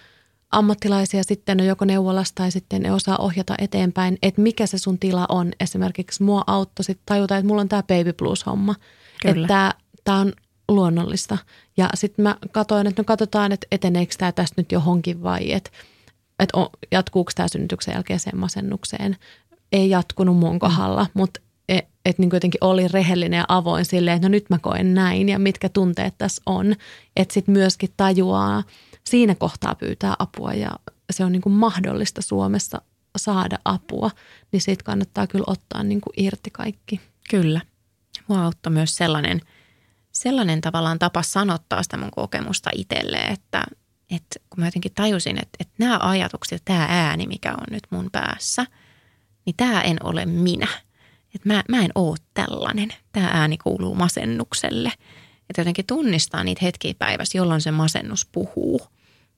[0.51, 4.99] ammattilaisia sitten on joko neuvolassa tai sitten ne osaa ohjata eteenpäin, että mikä se sun
[4.99, 5.51] tila on.
[5.59, 8.75] Esimerkiksi mua auttoi sitten tajuta, että mulla on tämä baby blues-homma.
[9.21, 9.41] Kyllä.
[9.41, 10.33] Että tämä on
[10.69, 11.37] luonnollista.
[11.77, 15.69] Ja sitten mä katsoin, että no katsotaan, että eteneekö tämä tästä nyt johonkin vai että
[16.39, 16.57] että
[16.91, 19.17] jatkuuko tämä synnytyksen jälkeiseen masennukseen.
[19.71, 21.41] Ei jatkunut mun kohdalla, mutta
[22.05, 25.39] että niin jotenkin oli rehellinen ja avoin silleen, että no nyt mä koen näin ja
[25.39, 26.75] mitkä tunteet tässä on.
[27.15, 28.63] Että sitten myöskin tajuaa
[29.03, 30.71] siinä kohtaa pyytää apua ja
[31.11, 32.81] se on niin kuin mahdollista Suomessa
[33.17, 34.11] saada apua,
[34.51, 37.01] niin siitä kannattaa kyllä ottaa niin kuin irti kaikki.
[37.29, 37.61] Kyllä.
[38.27, 39.41] Mua auttoi myös sellainen,
[40.11, 43.63] sellainen tavallaan tapa sanottaa sitä mun kokemusta itselle, että,
[44.09, 48.09] että kun mä jotenkin tajusin, että, että nämä ajatukset, tämä ääni, mikä on nyt mun
[48.11, 48.65] päässä,
[49.45, 50.67] niin tämä en ole minä–
[51.35, 52.93] että mä, mä en oo tällainen.
[53.11, 54.91] Tämä ääni kuuluu masennukselle.
[55.49, 58.81] Että jotenkin tunnistaa niitä hetkiä päivässä, jolloin se masennus puhuu.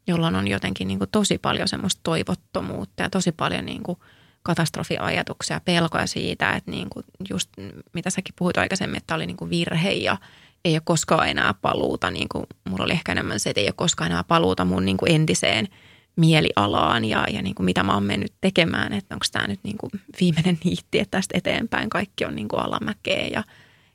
[0.08, 3.98] Jolloin on jotenkin niin kuin tosi paljon semmoista toivottomuutta ja tosi paljon niin kuin
[4.44, 7.50] katastrofiajatuksia, pelkoja siitä, että niin kuin just
[7.94, 10.18] mitä säkin puhuit aikaisemmin, että oli niin kuin virhe ja
[10.66, 12.12] ei ole koskaan enää paluuta.
[12.12, 14.98] Niin kuin, mulla oli ehkä enemmän se, että ei ole koskaan enää paluuta mun niin
[14.98, 15.68] kuin entiseen–
[16.16, 19.78] mielialaan ja, ja niin kuin mitä mä oon mennyt tekemään, että onko tämä nyt niin
[19.78, 23.44] kuin viimeinen niitti, että tästä eteenpäin kaikki on niin kuin alamäkeä ja,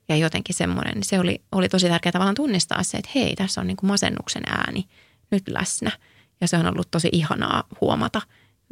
[0.08, 3.60] ja jotenkin semmoinen, niin se oli, oli tosi tärkeää tavallaan tunnistaa se, että hei, tässä
[3.60, 4.88] on niin kuin masennuksen ääni
[5.30, 5.90] nyt läsnä
[6.40, 8.22] ja se on ollut tosi ihanaa huomata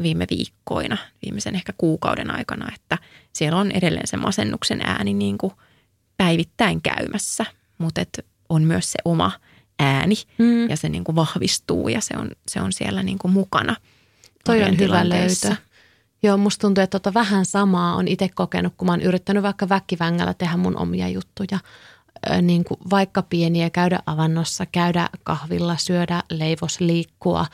[0.02, 2.98] viime viikkoina, viimeisen ehkä kuukauden aikana, että
[3.32, 5.52] siellä on edelleen se masennuksen ääni niin kuin
[6.16, 7.46] päivittäin käymässä,
[7.78, 8.02] mutta
[8.48, 9.32] on myös se oma–
[9.78, 10.70] ääni mm.
[10.70, 13.76] ja se niin kuin vahvistuu ja se on, se on siellä niin kuin mukana.
[14.44, 15.56] Toi on hyvä löytö.
[16.22, 19.68] Joo, musta tuntuu, että tota vähän samaa on itse kokenut, kun mä oon yrittänyt vaikka
[19.68, 21.58] väkivängällä tehdä mun omia juttuja.
[22.42, 27.46] Niin kuin vaikka pieniä, käydä avannossa, käydä kahvilla, syödä leivos, liikkua,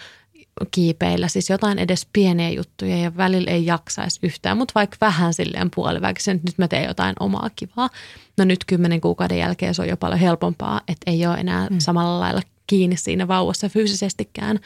[0.70, 1.28] kiipeillä.
[1.28, 6.36] Siis jotain edes pieniä juttuja ja välillä ei jaksaisi yhtään, mutta vaikka vähän silleen puoliväkisen,
[6.36, 7.90] että nyt mä teen jotain omaa kivaa.
[8.38, 11.78] No nyt kymmenen kuukauden jälkeen se on jo paljon helpompaa, että ei ole enää mm.
[11.78, 14.58] samalla lailla kiinni siinä vauvassa fyysisestikään.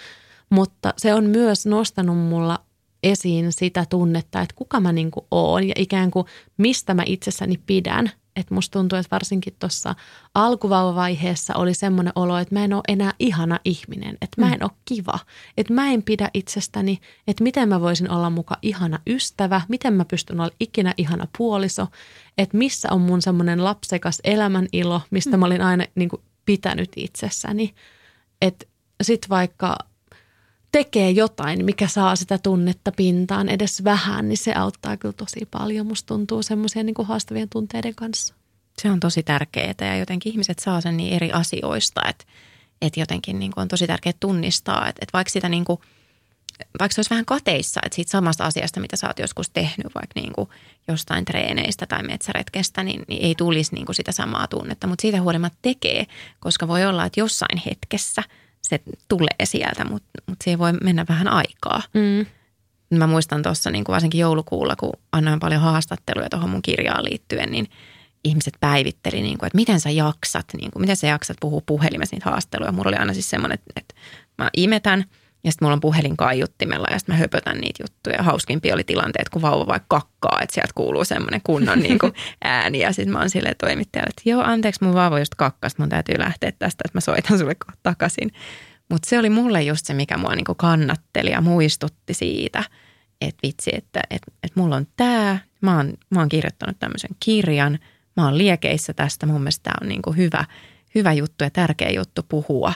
[0.50, 2.58] Mutta se on myös nostanut mulla
[3.02, 6.26] esiin sitä tunnetta, että kuka mä niin kuin oon ja ikään kuin
[6.56, 8.10] mistä mä itsessäni pidän.
[8.36, 9.94] Että musta tuntuu, että varsinkin tuossa
[10.34, 14.52] alkuvauvavaiheessa oli semmoinen olo, että mä en ole enää ihana ihminen, että mä mm.
[14.52, 15.18] en ole kiva,
[15.56, 20.04] että mä en pidä itsestäni, että miten mä voisin olla muka ihana ystävä, miten mä
[20.04, 21.86] pystyn olla ikinä ihana puoliso,
[22.38, 25.40] että missä on mun semmoinen lapsekas elämän ilo, mistä mm.
[25.40, 27.74] mä olin aina niin kuin pitänyt itsessäni.
[28.42, 28.66] Että
[29.02, 29.78] sit vaikka
[30.72, 35.86] tekee jotain, mikä saa sitä tunnetta pintaan edes vähän, niin se auttaa kyllä tosi paljon.
[35.86, 38.34] Musta tuntuu semmoisia niin haastavien tunteiden kanssa.
[38.78, 42.24] Se on tosi tärkeää ja jotenkin ihmiset saa sen niin eri asioista, että,
[42.82, 45.80] että jotenkin niin kuin on tosi tärkeää tunnistaa, että, että vaikka sitä niin kuin,
[46.78, 50.20] vaikka se olisi vähän kateissa, että siitä samasta asiasta, mitä sä oot joskus tehnyt, vaikka
[50.20, 50.48] niin kuin
[50.88, 54.86] jostain treeneistä tai metsäretkestä, niin, niin ei tulisi niin kuin sitä samaa tunnetta.
[54.86, 56.06] Mutta siitä huolimatta tekee,
[56.40, 58.22] koska voi olla, että jossain hetkessä–
[58.68, 61.82] se tulee sieltä, mutta mut siihen voi mennä vähän aikaa.
[61.94, 62.26] Mm.
[62.98, 67.68] Mä muistan tuossa niin varsinkin joulukuulla, kun annoin paljon haastatteluja tuohon mun kirjaan liittyen, niin
[68.24, 72.16] ihmiset päivitteli, niin kuin, että miten sä jaksat, niin kuin, miten sä jaksat puhua puhelimessa
[72.16, 72.72] niitä haastatteluja.
[72.72, 73.94] Mulla oli aina siis semmoinen, että, että
[74.38, 75.04] mä imetän–
[75.46, 78.22] ja sitten mulla on puhelin kaiuttimella ja sitten mä höpötän niitä juttuja.
[78.22, 82.12] Hauskimpia oli tilanteet, kun vauva vaikka kakkaa, että sieltä kuuluu semmoinen kunnon niin kuin
[82.44, 82.78] ääni.
[82.78, 86.18] Ja sitten mä oon silleen toimittajalle, että joo anteeksi mun vauva just kakkas, mun täytyy
[86.18, 88.30] lähteä tästä, että mä soitan sulle takaisin.
[88.90, 92.64] Mutta se oli mulle just se, mikä mua niin kuin kannatteli ja muistutti siitä,
[93.20, 97.78] että vitsi, että, että, että mulla on tämä, mä oon, mä oon kirjoittanut tämmöisen kirjan,
[98.16, 100.44] mä oon liekeissä tästä, mun mielestä tämä on niin kuin hyvä,
[100.94, 102.72] hyvä juttu ja tärkeä juttu puhua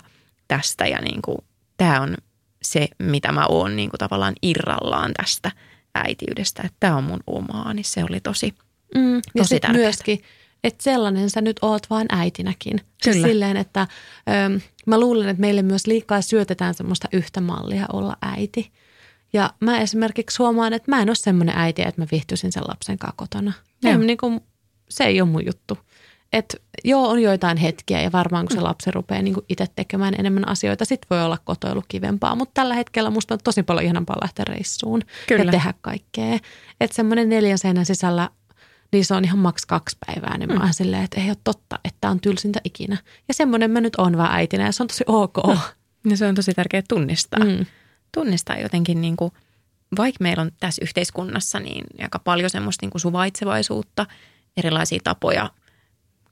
[0.49, 1.39] tästä ja niin kuin,
[1.77, 2.17] tämä on
[2.63, 5.53] se, mitä mä oon niin kuin tavallaan irrallaan tästä
[5.95, 8.55] äitiydestä, että tämä on mun omaa, niin se oli tosi,
[8.95, 9.83] mm, tosi ja tärkeää.
[9.83, 10.23] myöskin,
[10.65, 12.81] että sellainen sä nyt oot vaan äitinäkin.
[13.03, 13.29] Siis Kyllä.
[13.29, 13.87] Silleen, että
[14.29, 18.73] ö, mä luulen, että meille myös liikaa syötetään semmoista yhtä mallia olla äiti.
[19.33, 22.99] Ja mä esimerkiksi huomaan, että mä en ole semmoinen äiti, että mä viihtyisin sen lapsen
[22.99, 23.53] kanssa kotona.
[23.85, 24.41] Ei, niin kuin,
[24.89, 25.79] se ei ole mun juttu.
[26.33, 28.65] Että joo, on joitain hetkiä ja varmaan kun se mm.
[28.65, 32.35] lapsi rupeaa niin itse tekemään enemmän asioita, sit voi olla kotoilu kivempaa.
[32.35, 35.45] Mutta tällä hetkellä musta on tosi paljon ihanampaa lähteä reissuun Kyllä.
[35.45, 36.39] ja tehdä kaikkea.
[36.81, 38.31] Että semmoinen neljän seinän sisällä,
[38.93, 40.39] niin se on ihan maks kaksi päivää.
[40.39, 40.59] Niin mm.
[40.59, 42.97] mä oon silleen, että ei ole totta, että on tylsintä ikinä.
[43.29, 45.37] Ja semmoinen mä nyt on vaan äitinä ja se on tosi ok.
[45.47, 45.59] No.
[46.11, 47.45] Ja se on tosi tärkeää tunnistaa.
[47.45, 47.67] Mm.
[48.15, 49.33] Tunnistaa jotenkin niin kuin,
[49.99, 54.07] vaikka meillä on tässä yhteiskunnassa niin aika paljon semmoista niin kuin suvaitsevaisuutta,
[54.57, 55.51] erilaisia tapoja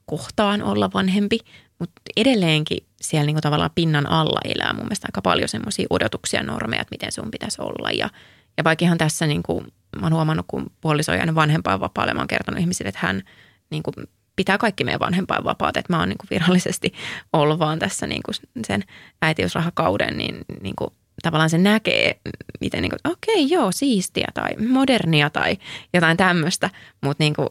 [0.09, 1.39] kohtaan olla vanhempi,
[1.79, 6.83] mutta edelleenkin siellä niinku tavallaan pinnan alla elää mun mielestä aika paljon semmoisia odotuksia, normeja,
[6.83, 7.91] että miten sun pitäisi olla.
[7.91, 8.11] Ja,
[8.57, 9.65] ja vaikka ihan tässä niinku,
[10.01, 13.23] mä oon huomannut, kun puoliso on jäänyt vanhempainvapaalle, mä oon kertonut ihmisille, että hän
[13.71, 13.93] niinku,
[14.37, 16.93] pitää kaikki meidän vanhempainvapaat, että mä oon niinku virallisesti
[17.33, 18.33] ollut vaan tässä niinku
[18.67, 18.85] sen
[19.23, 20.93] äitiysrahakauden, niin niinku,
[21.23, 22.21] tavallaan se näkee,
[22.61, 25.57] miten niin okei, okay, joo, siistiä tai modernia tai
[25.95, 27.49] jotain tämmöistä, mutta niin kuin,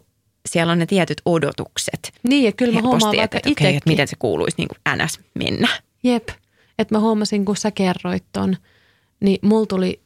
[0.48, 2.12] siellä on ne tietyt odotukset.
[2.24, 5.20] Niin ja kyllä mä huomaan että, että, okay, että miten se kuuluisi niin kuin NS
[5.34, 5.68] mennä.
[6.04, 6.30] Jep,
[6.80, 8.58] että mä huomasin kun sä kerroit ton,
[9.20, 10.02] niin mulla tuli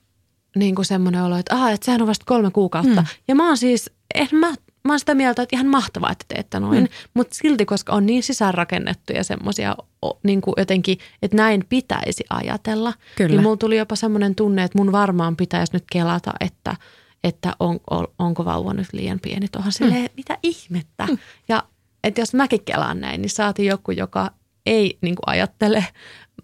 [0.56, 3.02] niin kuin semmoinen olo, että, aha, että sehän on vasta kolme kuukautta.
[3.02, 3.08] Mm.
[3.28, 4.48] Ja mä oon siis, en mä,
[4.84, 6.84] mä oon sitä mieltä, että ihan mahtavaa, että teette noin.
[6.84, 6.88] Mm.
[7.14, 9.76] Mutta silti, koska on niin sisäänrakennettuja semmoisia
[10.24, 12.94] niin kuin jotenkin, että näin pitäisi ajatella.
[13.16, 13.30] Kyllä.
[13.30, 16.76] Niin mulla tuli jopa semmoinen tunne, että mun varmaan pitäisi nyt kelata, että–
[17.24, 19.72] että on, on, onko vauva nyt liian pieni tuohon.
[19.72, 20.10] Silleen, mm.
[20.18, 21.06] mitä ihmettä.
[21.06, 21.18] Mm.
[21.48, 21.64] Ja
[22.04, 24.32] että jos mäkin kelaan näin, niin saatiin joku, joka
[24.66, 25.86] ei niin kuin ajattele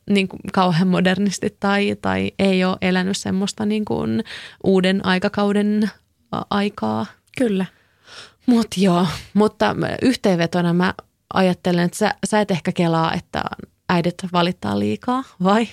[0.10, 4.24] niin kuin kauhean modernisti tai, tai ei ole elänyt semmoista niin kuin
[4.64, 5.92] uuden aikakauden
[6.50, 7.06] aikaa.
[7.38, 7.66] Kyllä.
[8.46, 10.94] Mut joo, mutta yhteenvetona mä
[11.34, 13.44] ajattelen, että sä, sä et ehkä kelaa, että
[13.90, 15.68] äidit valittaa liikaa, vai?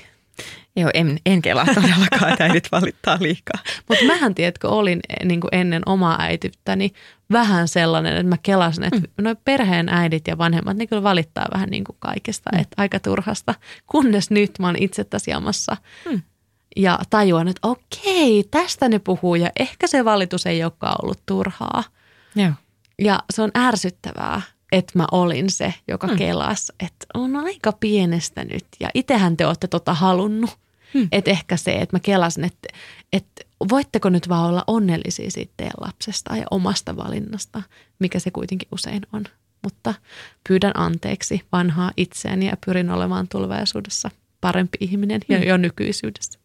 [0.76, 3.62] Joo, en, en kelaa todellakaan, että äidit valittaa liikaa.
[3.88, 6.92] Mutta mähän, tiedätkö, olin eh, niin kuin ennen omaa äityttäni
[7.32, 9.24] vähän sellainen, että mä kelasin, että mm.
[9.24, 12.60] noi perheen äidit ja vanhemmat, ne kyllä valittaa vähän niin kuin kaikesta, mm.
[12.60, 13.54] että aika turhasta.
[13.86, 15.76] Kunnes nyt mä oon itse tässä jamassa
[16.10, 16.22] mm.
[16.76, 21.84] ja tajuan, että okei, tästä ne puhuu ja ehkä se valitus ei olekaan ollut turhaa.
[22.34, 22.52] Joo.
[22.98, 26.16] Ja se on ärsyttävää, että mä olin se, joka mm.
[26.16, 28.66] kelasi, että on aika pienestä nyt.
[28.80, 30.63] Ja itsehän te olette tota halunnut.
[30.95, 31.09] Hmm.
[31.12, 32.68] Että ehkä se, että mä kelasin, että,
[33.12, 37.62] että voitteko nyt vaan olla onnellisia siitä teidän lapsesta ja omasta valinnasta,
[37.99, 39.24] mikä se kuitenkin usein on.
[39.62, 39.95] Mutta
[40.49, 45.45] pyydän anteeksi vanhaa itseäni ja pyrin olemaan tulevaisuudessa parempi ihminen ja mm.
[45.45, 46.38] jo nykyisyydessä.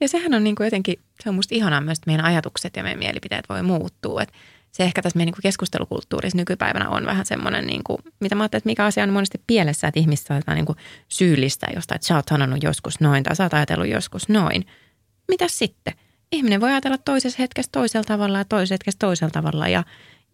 [0.00, 2.82] Ja sehän on niin kuin jotenkin, se on musta ihanaa myös, että meidän ajatukset ja
[2.82, 4.22] meidän mielipiteet voi muuttua.
[4.22, 4.34] Että
[4.74, 8.58] se ehkä tässä meidän niin keskustelukulttuurissa nykypäivänä on vähän semmoinen, niin kuin, mitä mä ajattelen,
[8.58, 10.76] että mikä asia on monesti pielessä, että ihmistä saatetaan niin
[11.08, 14.66] syyllistää jostain, että sä oot sanonut joskus noin tai sä oot ajatellut joskus noin.
[15.28, 15.94] Mitä sitten?
[16.32, 19.84] Ihminen voi ajatella toisessa hetkessä toisella tavalla ja toisessa hetkessä toisella tavalla ja,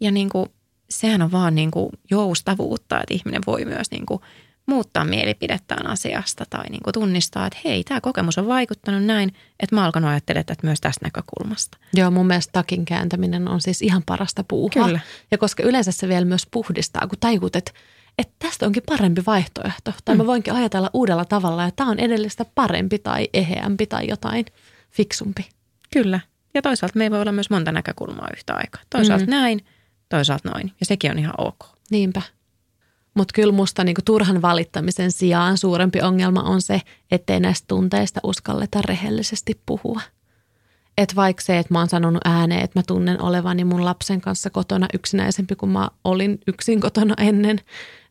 [0.00, 0.46] ja niin kuin,
[0.90, 4.20] sehän on vaan niin kuin joustavuutta, että ihminen voi myös niin kuin
[4.66, 9.76] muuttaa mielipidettään asiasta tai niin kuin tunnistaa, että hei, tämä kokemus on vaikuttanut näin, että
[9.76, 11.78] mä alkanut ajattelemaan tätä myös tästä näkökulmasta.
[11.94, 14.86] Joo, mun mielestä takin kääntäminen on siis ihan parasta puuhaa.
[14.86, 15.00] Kyllä.
[15.30, 17.72] Ja koska yleensä se vielä myös puhdistaa, kun tajut, että,
[18.18, 19.92] että tästä onkin parempi vaihtoehto.
[20.04, 20.18] Tai mm.
[20.18, 24.44] mä voinkin ajatella uudella tavalla, että tämä on edellistä parempi tai eheämpi tai jotain
[24.90, 25.48] fiksumpi.
[25.92, 26.20] Kyllä.
[26.54, 28.82] Ja toisaalta me ei voi olla myös monta näkökulmaa yhtä aikaa.
[28.90, 29.30] Toisaalta mm.
[29.30, 29.60] näin,
[30.08, 30.72] toisaalta noin.
[30.80, 31.58] Ja sekin on ihan ok.
[31.90, 32.22] Niinpä.
[33.14, 38.82] Mutta kyllä musta niinku turhan valittamisen sijaan suurempi ongelma on se, ettei näistä tunteista uskalleta
[38.82, 40.00] rehellisesti puhua.
[40.98, 44.50] Että vaikka se, että mä oon sanonut ääneen, että mä tunnen olevani mun lapsen kanssa
[44.50, 47.60] kotona yksinäisempi kuin mä olin yksin kotona ennen,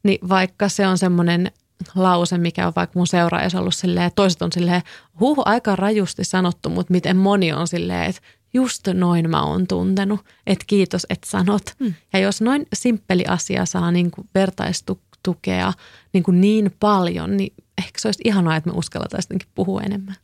[0.04, 1.52] niin vaikka se on semmoinen
[1.96, 4.82] lause, mikä on vaikka mun seuraajassa ollut silleen, toiset on silleen,
[5.20, 8.22] huh, aika rajusti sanottu, mutta miten moni on silleen, että
[8.54, 11.62] just noin mä oon tuntenut, että kiitos, että sanot.
[11.80, 11.94] Mm.
[12.14, 15.74] Ja jos noin simppeli asia saa niin kuin vertaistukea
[16.14, 20.16] niin, kuin niin paljon, niin ehkä se olisi ihanaa, että me uskalletaan sittenkin puhua enemmän.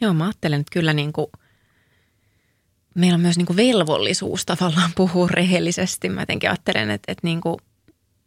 [0.00, 1.26] Joo, mä ajattelen, että kyllä niin kuin,
[2.94, 6.08] meillä on myös niin kuin velvollisuus tavallaan puhua rehellisesti.
[6.08, 7.56] Mä jotenkin ajattelen, että, että niin kuin,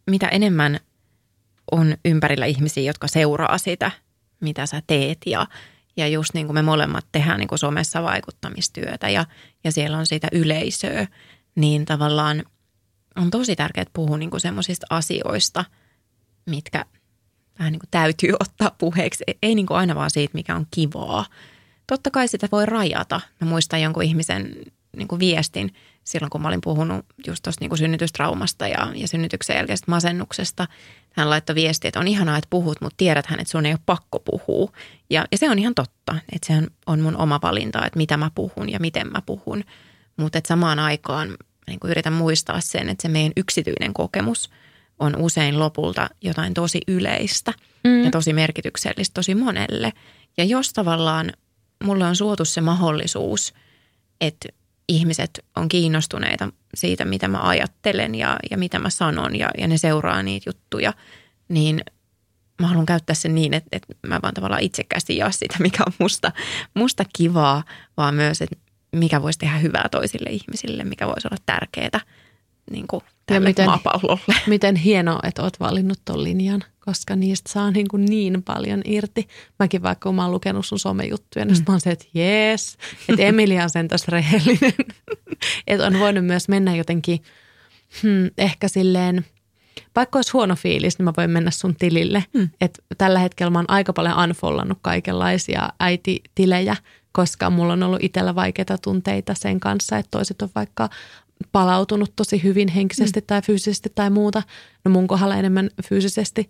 [0.07, 0.79] mitä enemmän
[1.71, 3.91] on ympärillä ihmisiä, jotka seuraa sitä,
[4.39, 5.47] mitä sä teet ja–
[5.97, 9.25] ja just niin kuin me molemmat tehdään niin kuin somessa vaikuttamistyötä ja,
[9.63, 11.07] ja siellä on sitä yleisöä,
[11.55, 12.43] niin tavallaan
[13.15, 15.65] on tosi tärkeää puhua niin kuin semmoisista asioista,
[16.45, 16.85] mitkä
[17.59, 19.23] vähän niin kuin täytyy ottaa puheeksi.
[19.41, 21.25] Ei niin kuin aina vaan siitä, mikä on kivaa.
[21.87, 23.21] Totta kai sitä voi rajata.
[23.41, 24.55] Mä muistan jonkun ihmisen
[24.97, 25.73] niin kuin viestin
[26.03, 30.67] silloin, kun mä olin puhunut just tuosta niin synnytystraumasta ja, ja synnytyksen jälkeisestä masennuksesta–
[31.13, 33.79] hän laittoi viestiä, että on ihanaa, että puhut, mutta tiedät hän, että sun ei ole
[33.85, 34.71] pakko puhua.
[35.09, 38.31] Ja, ja se on ihan totta, että se on mun oma valinta, että mitä mä
[38.35, 39.63] puhun ja miten mä puhun.
[40.17, 41.37] Mutta samaan aikaan
[41.67, 44.49] niin yritän muistaa sen, että se meidän yksityinen kokemus
[44.99, 48.03] on usein lopulta jotain tosi yleistä mm.
[48.03, 49.93] ja tosi merkityksellistä tosi monelle.
[50.37, 51.31] Ja jos tavallaan
[51.83, 53.53] mulle on suotu se mahdollisuus,
[54.21, 54.49] että
[54.87, 59.77] ihmiset on kiinnostuneita siitä, mitä mä ajattelen ja, ja mitä mä sanon ja, ja ne
[59.77, 60.93] seuraa niitä juttuja,
[61.47, 61.81] niin
[62.61, 65.93] mä haluan käyttää sen niin, että, että mä vaan tavallaan itsekkäästi jaa sitä, mikä on
[65.99, 66.31] musta,
[66.73, 67.63] musta kivaa,
[67.97, 68.55] vaan myös, että
[68.95, 71.99] mikä voisi tehdä hyvää toisille ihmisille, mikä voisi olla tärkeää
[72.71, 74.35] niin kuin tälle ja miten, maapallolle.
[74.47, 79.27] Miten hienoa, että olet valinnut tuon linjan, koska niistä saa niin, kuin niin paljon irti.
[79.59, 81.63] Mäkin vaikka kun mä oon lukenut sun somejuttuja, niin mm.
[81.67, 82.77] mä oon se, että jees,
[83.09, 84.73] että Emilia on sen tässä rehellinen.
[85.67, 87.23] että on voinut myös mennä jotenkin
[88.01, 89.25] hmm, ehkä silleen,
[89.95, 92.25] vaikka olisi huono fiilis, niin mä voin mennä sun tilille.
[92.33, 92.49] Mm.
[92.61, 96.75] Et tällä hetkellä mä oon aika paljon unfollannut kaikenlaisia äititilejä,
[97.11, 100.89] koska mulla on ollut itsellä vaikeita tunteita sen kanssa, että toiset on vaikka
[101.51, 103.25] palautunut tosi hyvin henkisesti mm.
[103.27, 104.43] tai fyysisesti tai muuta.
[104.85, 106.49] No mun kohdalla enemmän fyysisesti.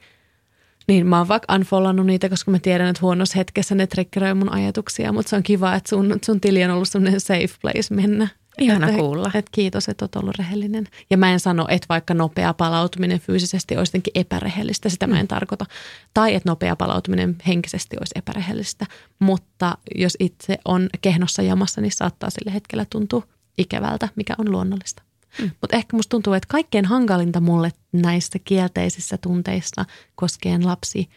[0.87, 4.53] Niin mä oon vaikka unfollannut niitä, koska mä tiedän, että huonossa hetkessä ne triggeröi mun
[4.53, 5.11] ajatuksia.
[5.11, 8.27] Mutta se on kiva, että sun, sun tili on ollut sellainen safe place mennä.
[8.57, 9.31] Ihana että, kuulla.
[9.35, 10.87] Että kiitos, että oot ollut rehellinen.
[11.09, 15.23] Ja mä en sano, että vaikka nopea palautuminen fyysisesti olisi jotenkin epärehellistä, sitä mä en
[15.23, 15.27] mm.
[15.27, 15.65] tarkoita.
[16.13, 18.85] Tai että nopea palautuminen henkisesti olisi epärehellistä.
[19.19, 23.23] Mutta jos itse on kehnossa jamassa, niin saattaa sille hetkellä tuntua
[23.57, 25.03] ikävältä, mikä on luonnollista.
[25.41, 25.51] Mm.
[25.61, 31.09] Mutta ehkä musta tuntuu, että kaikkein hankalinta mulle näissä kielteisissä tunteissa koskien lapsi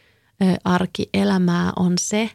[0.65, 2.31] arkielämää on se,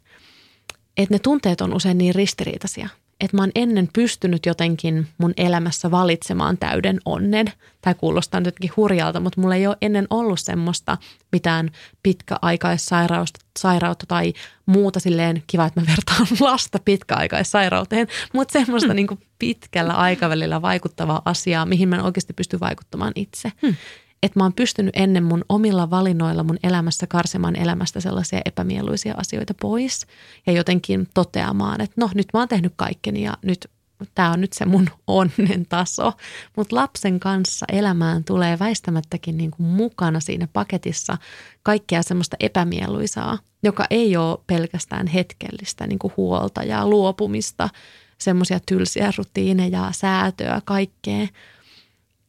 [0.98, 2.90] että ne tunteet on usein niin ristiriitaisia–
[3.22, 7.48] että mä oon ennen pystynyt jotenkin mun elämässä valitsemaan täyden onnen.
[7.82, 10.98] Tai kuulostaa nyt jotenkin hurjalta, mutta mulla ei ole ennen ollut semmoista
[11.32, 11.70] mitään
[12.04, 14.34] pitkäaikaissairautta sairautta tai
[14.66, 18.96] muuta silleen, kiva, että mä vertaan lasta pitkäaikaissairauteen, mutta semmoista hmm.
[18.96, 23.52] niin pitkällä aikavälillä vaikuttavaa asiaa, mihin mä oikeasti pystyn vaikuttamaan itse.
[23.62, 23.76] Hmm
[24.24, 29.54] että mä oon pystynyt ennen mun omilla valinnoilla mun elämässä karsemaan elämästä sellaisia epämieluisia asioita
[29.62, 30.08] pois
[30.48, 33.68] ja jotenkin toteamaan, että no nyt mä oon tehnyt kaikkeni ja nyt
[34.16, 36.14] tämä on nyt se mun onnen taso.
[36.58, 41.18] Mutta lapsen kanssa elämään tulee väistämättäkin niin kuin mukana siinä paketissa
[41.64, 47.70] kaikkea semmoista epämieluisaa, joka ei ole pelkästään hetkellistä niin kuin huolta ja luopumista
[48.18, 51.28] semmoisia tylsiä rutiineja, säätöä, kaikkea.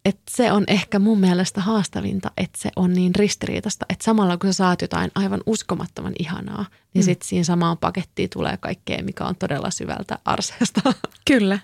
[0.05, 4.53] Et se on ehkä mun mielestä haastavinta, että se on niin ristiriitasta, että samalla kun
[4.53, 7.07] sä saat jotain aivan uskomattoman ihanaa, niin mm.
[7.07, 10.81] sitten siinä samaan pakettiin tulee kaikkea, mikä on todella syvältä arseesta.
[11.31, 11.59] Kyllä,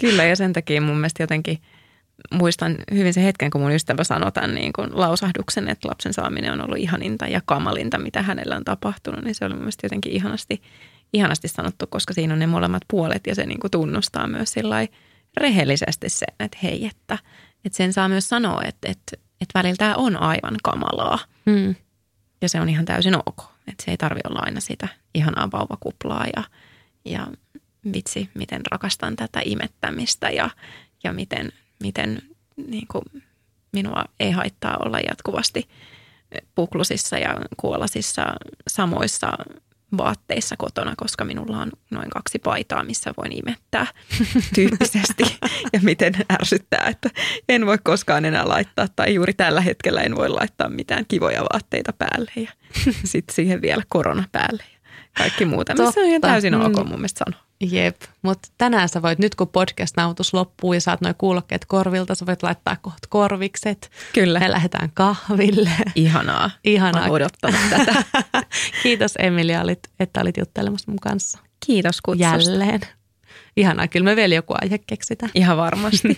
[0.00, 1.58] kyllä ja sen takia mun mielestä jotenkin–
[2.30, 6.52] muistan hyvin sen hetken, kun mun ystävä sanoi tämän niin kuin lausahduksen, että lapsen saaminen
[6.52, 10.12] on ollut ihaninta ja kamalinta, mitä hänellä on tapahtunut, niin se oli mun mielestä jotenkin
[10.12, 10.62] ihanasti,
[11.12, 14.76] ihanasti sanottu, koska siinä on ne molemmat puolet ja se niin kuin tunnustaa myös sillä
[15.36, 17.18] rehellisesti sen, että hei, että,
[17.64, 21.18] että sen saa myös sanoa, että, että, että välillä tämä on aivan kamalaa.
[21.50, 21.74] Hmm.
[22.42, 23.44] Ja se on ihan täysin ok.
[23.68, 26.44] Että se ei tarvi olla aina sitä ihanaa vauvakuplaa ja,
[27.04, 27.26] ja
[27.92, 30.50] vitsi, miten rakastan tätä imettämistä ja,
[31.04, 31.52] ja miten
[31.82, 32.22] miten
[32.56, 33.04] niin kuin
[33.72, 35.68] minua ei haittaa olla jatkuvasti
[36.54, 38.26] puklusissa ja kuolasissa
[38.68, 39.32] samoissa
[39.96, 43.86] vaatteissa kotona, koska minulla on noin kaksi paitaa, missä voin imettää
[44.54, 45.38] tyyppisesti.
[45.72, 47.10] Ja miten ärsyttää, että
[47.48, 51.92] en voi koskaan enää laittaa tai juuri tällä hetkellä en voi laittaa mitään kivoja vaatteita
[51.92, 52.50] päälle ja
[53.04, 54.64] sitten siihen vielä korona päälle
[55.18, 55.90] kaikki muuta.
[55.92, 56.88] Se on ihan täysin ok mm.
[56.88, 57.44] mun mielestä sanoa.
[57.70, 62.26] Jep, mutta tänään sä voit, nyt kun podcast-nautus loppuu ja saat noin kuulokkeet korvilta, sä
[62.26, 63.90] voit laittaa kohta korvikset.
[64.12, 64.38] Kyllä.
[64.38, 65.70] Me lähdetään kahville.
[65.94, 66.50] Ihanaa.
[66.64, 67.06] Ihanaa.
[67.06, 68.04] Mä odottanut tätä.
[68.82, 69.62] Kiitos Emilia,
[70.00, 71.38] että olit juttelemassa mun kanssa.
[71.66, 72.50] Kiitos kutsusta.
[72.50, 72.80] Jälleen.
[73.56, 75.32] Ihanaa, kyllä me vielä joku aihe keksitään.
[75.34, 76.16] Ihan varmasti.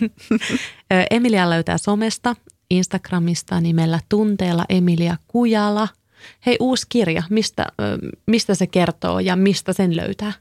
[1.11, 2.35] Emilia löytää somesta,
[2.69, 5.87] Instagramista nimellä Tunteella Emilia Kujala.
[6.45, 7.65] Hei, uusi kirja, mistä,
[8.27, 10.33] mistä se kertoo ja mistä sen löytää?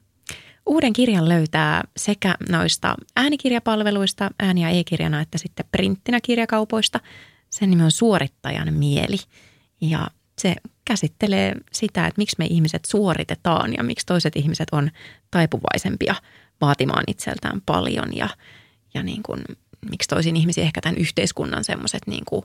[0.66, 7.01] Uuden kirjan löytää sekä noista äänikirjapalveluista, ääni- ja e-kirjana, että sitten printtinä kirjakaupoista.
[7.51, 9.16] Sen nimi on Suorittajan mieli
[9.80, 10.09] ja
[10.39, 14.91] se käsittelee sitä, että miksi me ihmiset suoritetaan ja miksi toiset ihmiset on
[15.30, 16.14] taipuvaisempia
[16.61, 18.28] vaatimaan itseltään paljon ja,
[18.95, 19.45] ja niin kuin,
[19.91, 22.43] miksi toisiin ihmisiin ehkä tämän yhteiskunnan semmoiset niin kuin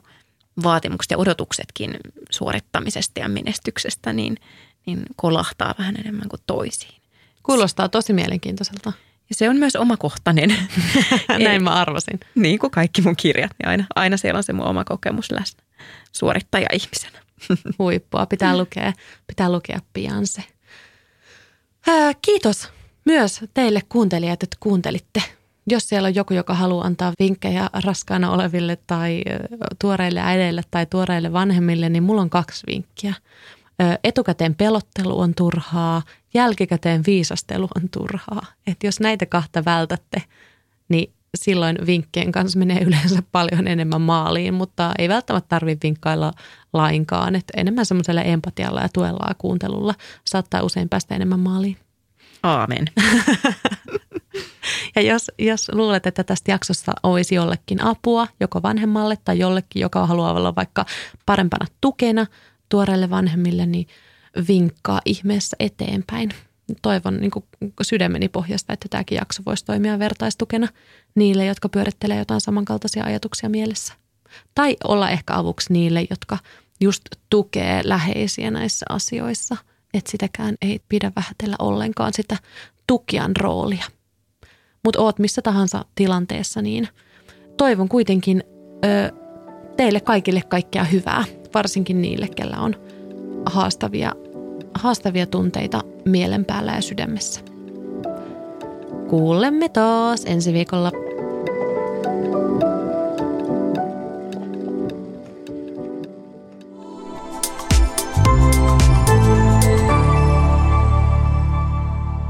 [0.62, 1.96] vaatimukset ja odotuksetkin
[2.30, 4.36] suorittamisesta ja menestyksestä niin,
[4.86, 7.00] niin kolahtaa vähän enemmän kuin toisiin.
[7.42, 8.92] Kuulostaa tosi mielenkiintoiselta.
[9.28, 10.56] Ja se on myös omakohtainen.
[11.38, 12.20] Näin mä arvasin.
[12.34, 13.50] Niin kuin kaikki mun kirjat.
[13.58, 15.62] Niin aina, aina siellä on se mun oma kokemus läsnä
[16.12, 17.18] suorittaja-ihmisenä.
[17.78, 18.26] Huippua.
[18.26, 18.92] Pitää lukea,
[19.26, 20.44] pitää lukea pian se.
[21.86, 22.68] Ää, kiitos
[23.04, 25.22] myös teille kuuntelijat, että kuuntelitte.
[25.66, 29.22] Jos siellä on joku, joka haluaa antaa vinkkejä raskaana oleville tai
[29.80, 33.14] tuoreille äideille tai tuoreille vanhemmille, niin mulla on kaksi vinkkiä.
[34.04, 36.02] Etukäteen pelottelu on turhaa
[36.34, 38.46] jälkikäteen viisastelu on turhaa.
[38.66, 40.22] Että jos näitä kahta vältätte,
[40.88, 46.32] niin silloin vinkkien kanssa menee yleensä paljon enemmän maaliin, mutta ei välttämättä tarvitse vinkkailla
[46.72, 47.34] lainkaan.
[47.36, 49.94] Että enemmän semmoisella empatialla ja tuella ja kuuntelulla
[50.24, 51.76] saattaa usein päästä enemmän maaliin.
[52.42, 52.86] Aamen.
[54.96, 60.06] ja jos, jos luulet, että tästä jaksosta olisi jollekin apua, joko vanhemmalle tai jollekin, joka
[60.06, 60.86] haluaa olla vaikka
[61.26, 62.26] parempana tukena
[62.68, 63.86] tuoreille vanhemmille, niin–
[64.48, 66.30] vinkkaa ihmeessä eteenpäin.
[66.82, 67.44] Toivon niin kuin
[67.82, 70.68] sydämeni pohjasta, että tämäkin jakso voisi toimia vertaistukena
[71.14, 73.94] niille, jotka pyörittelee jotain samankaltaisia ajatuksia mielessä.
[74.54, 76.38] Tai olla ehkä avuksi niille, jotka
[76.80, 79.56] just tukee läheisiä näissä asioissa.
[79.94, 82.36] Että sitäkään ei pidä vähätellä ollenkaan sitä
[82.86, 83.84] tukijan roolia.
[84.84, 86.88] Mutta oot missä tahansa tilanteessa, niin
[87.56, 88.44] toivon kuitenkin
[88.84, 89.12] ö,
[89.76, 91.24] teille kaikille kaikkea hyvää,
[91.54, 92.76] varsinkin niille, kellä on–
[93.46, 94.12] haastavia,
[94.74, 97.40] haastavia tunteita mielen päällä ja sydämessä.
[99.08, 100.92] Kuulemme taas ensi viikolla.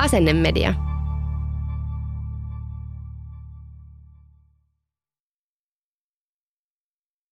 [0.01, 0.89] Asennemedia.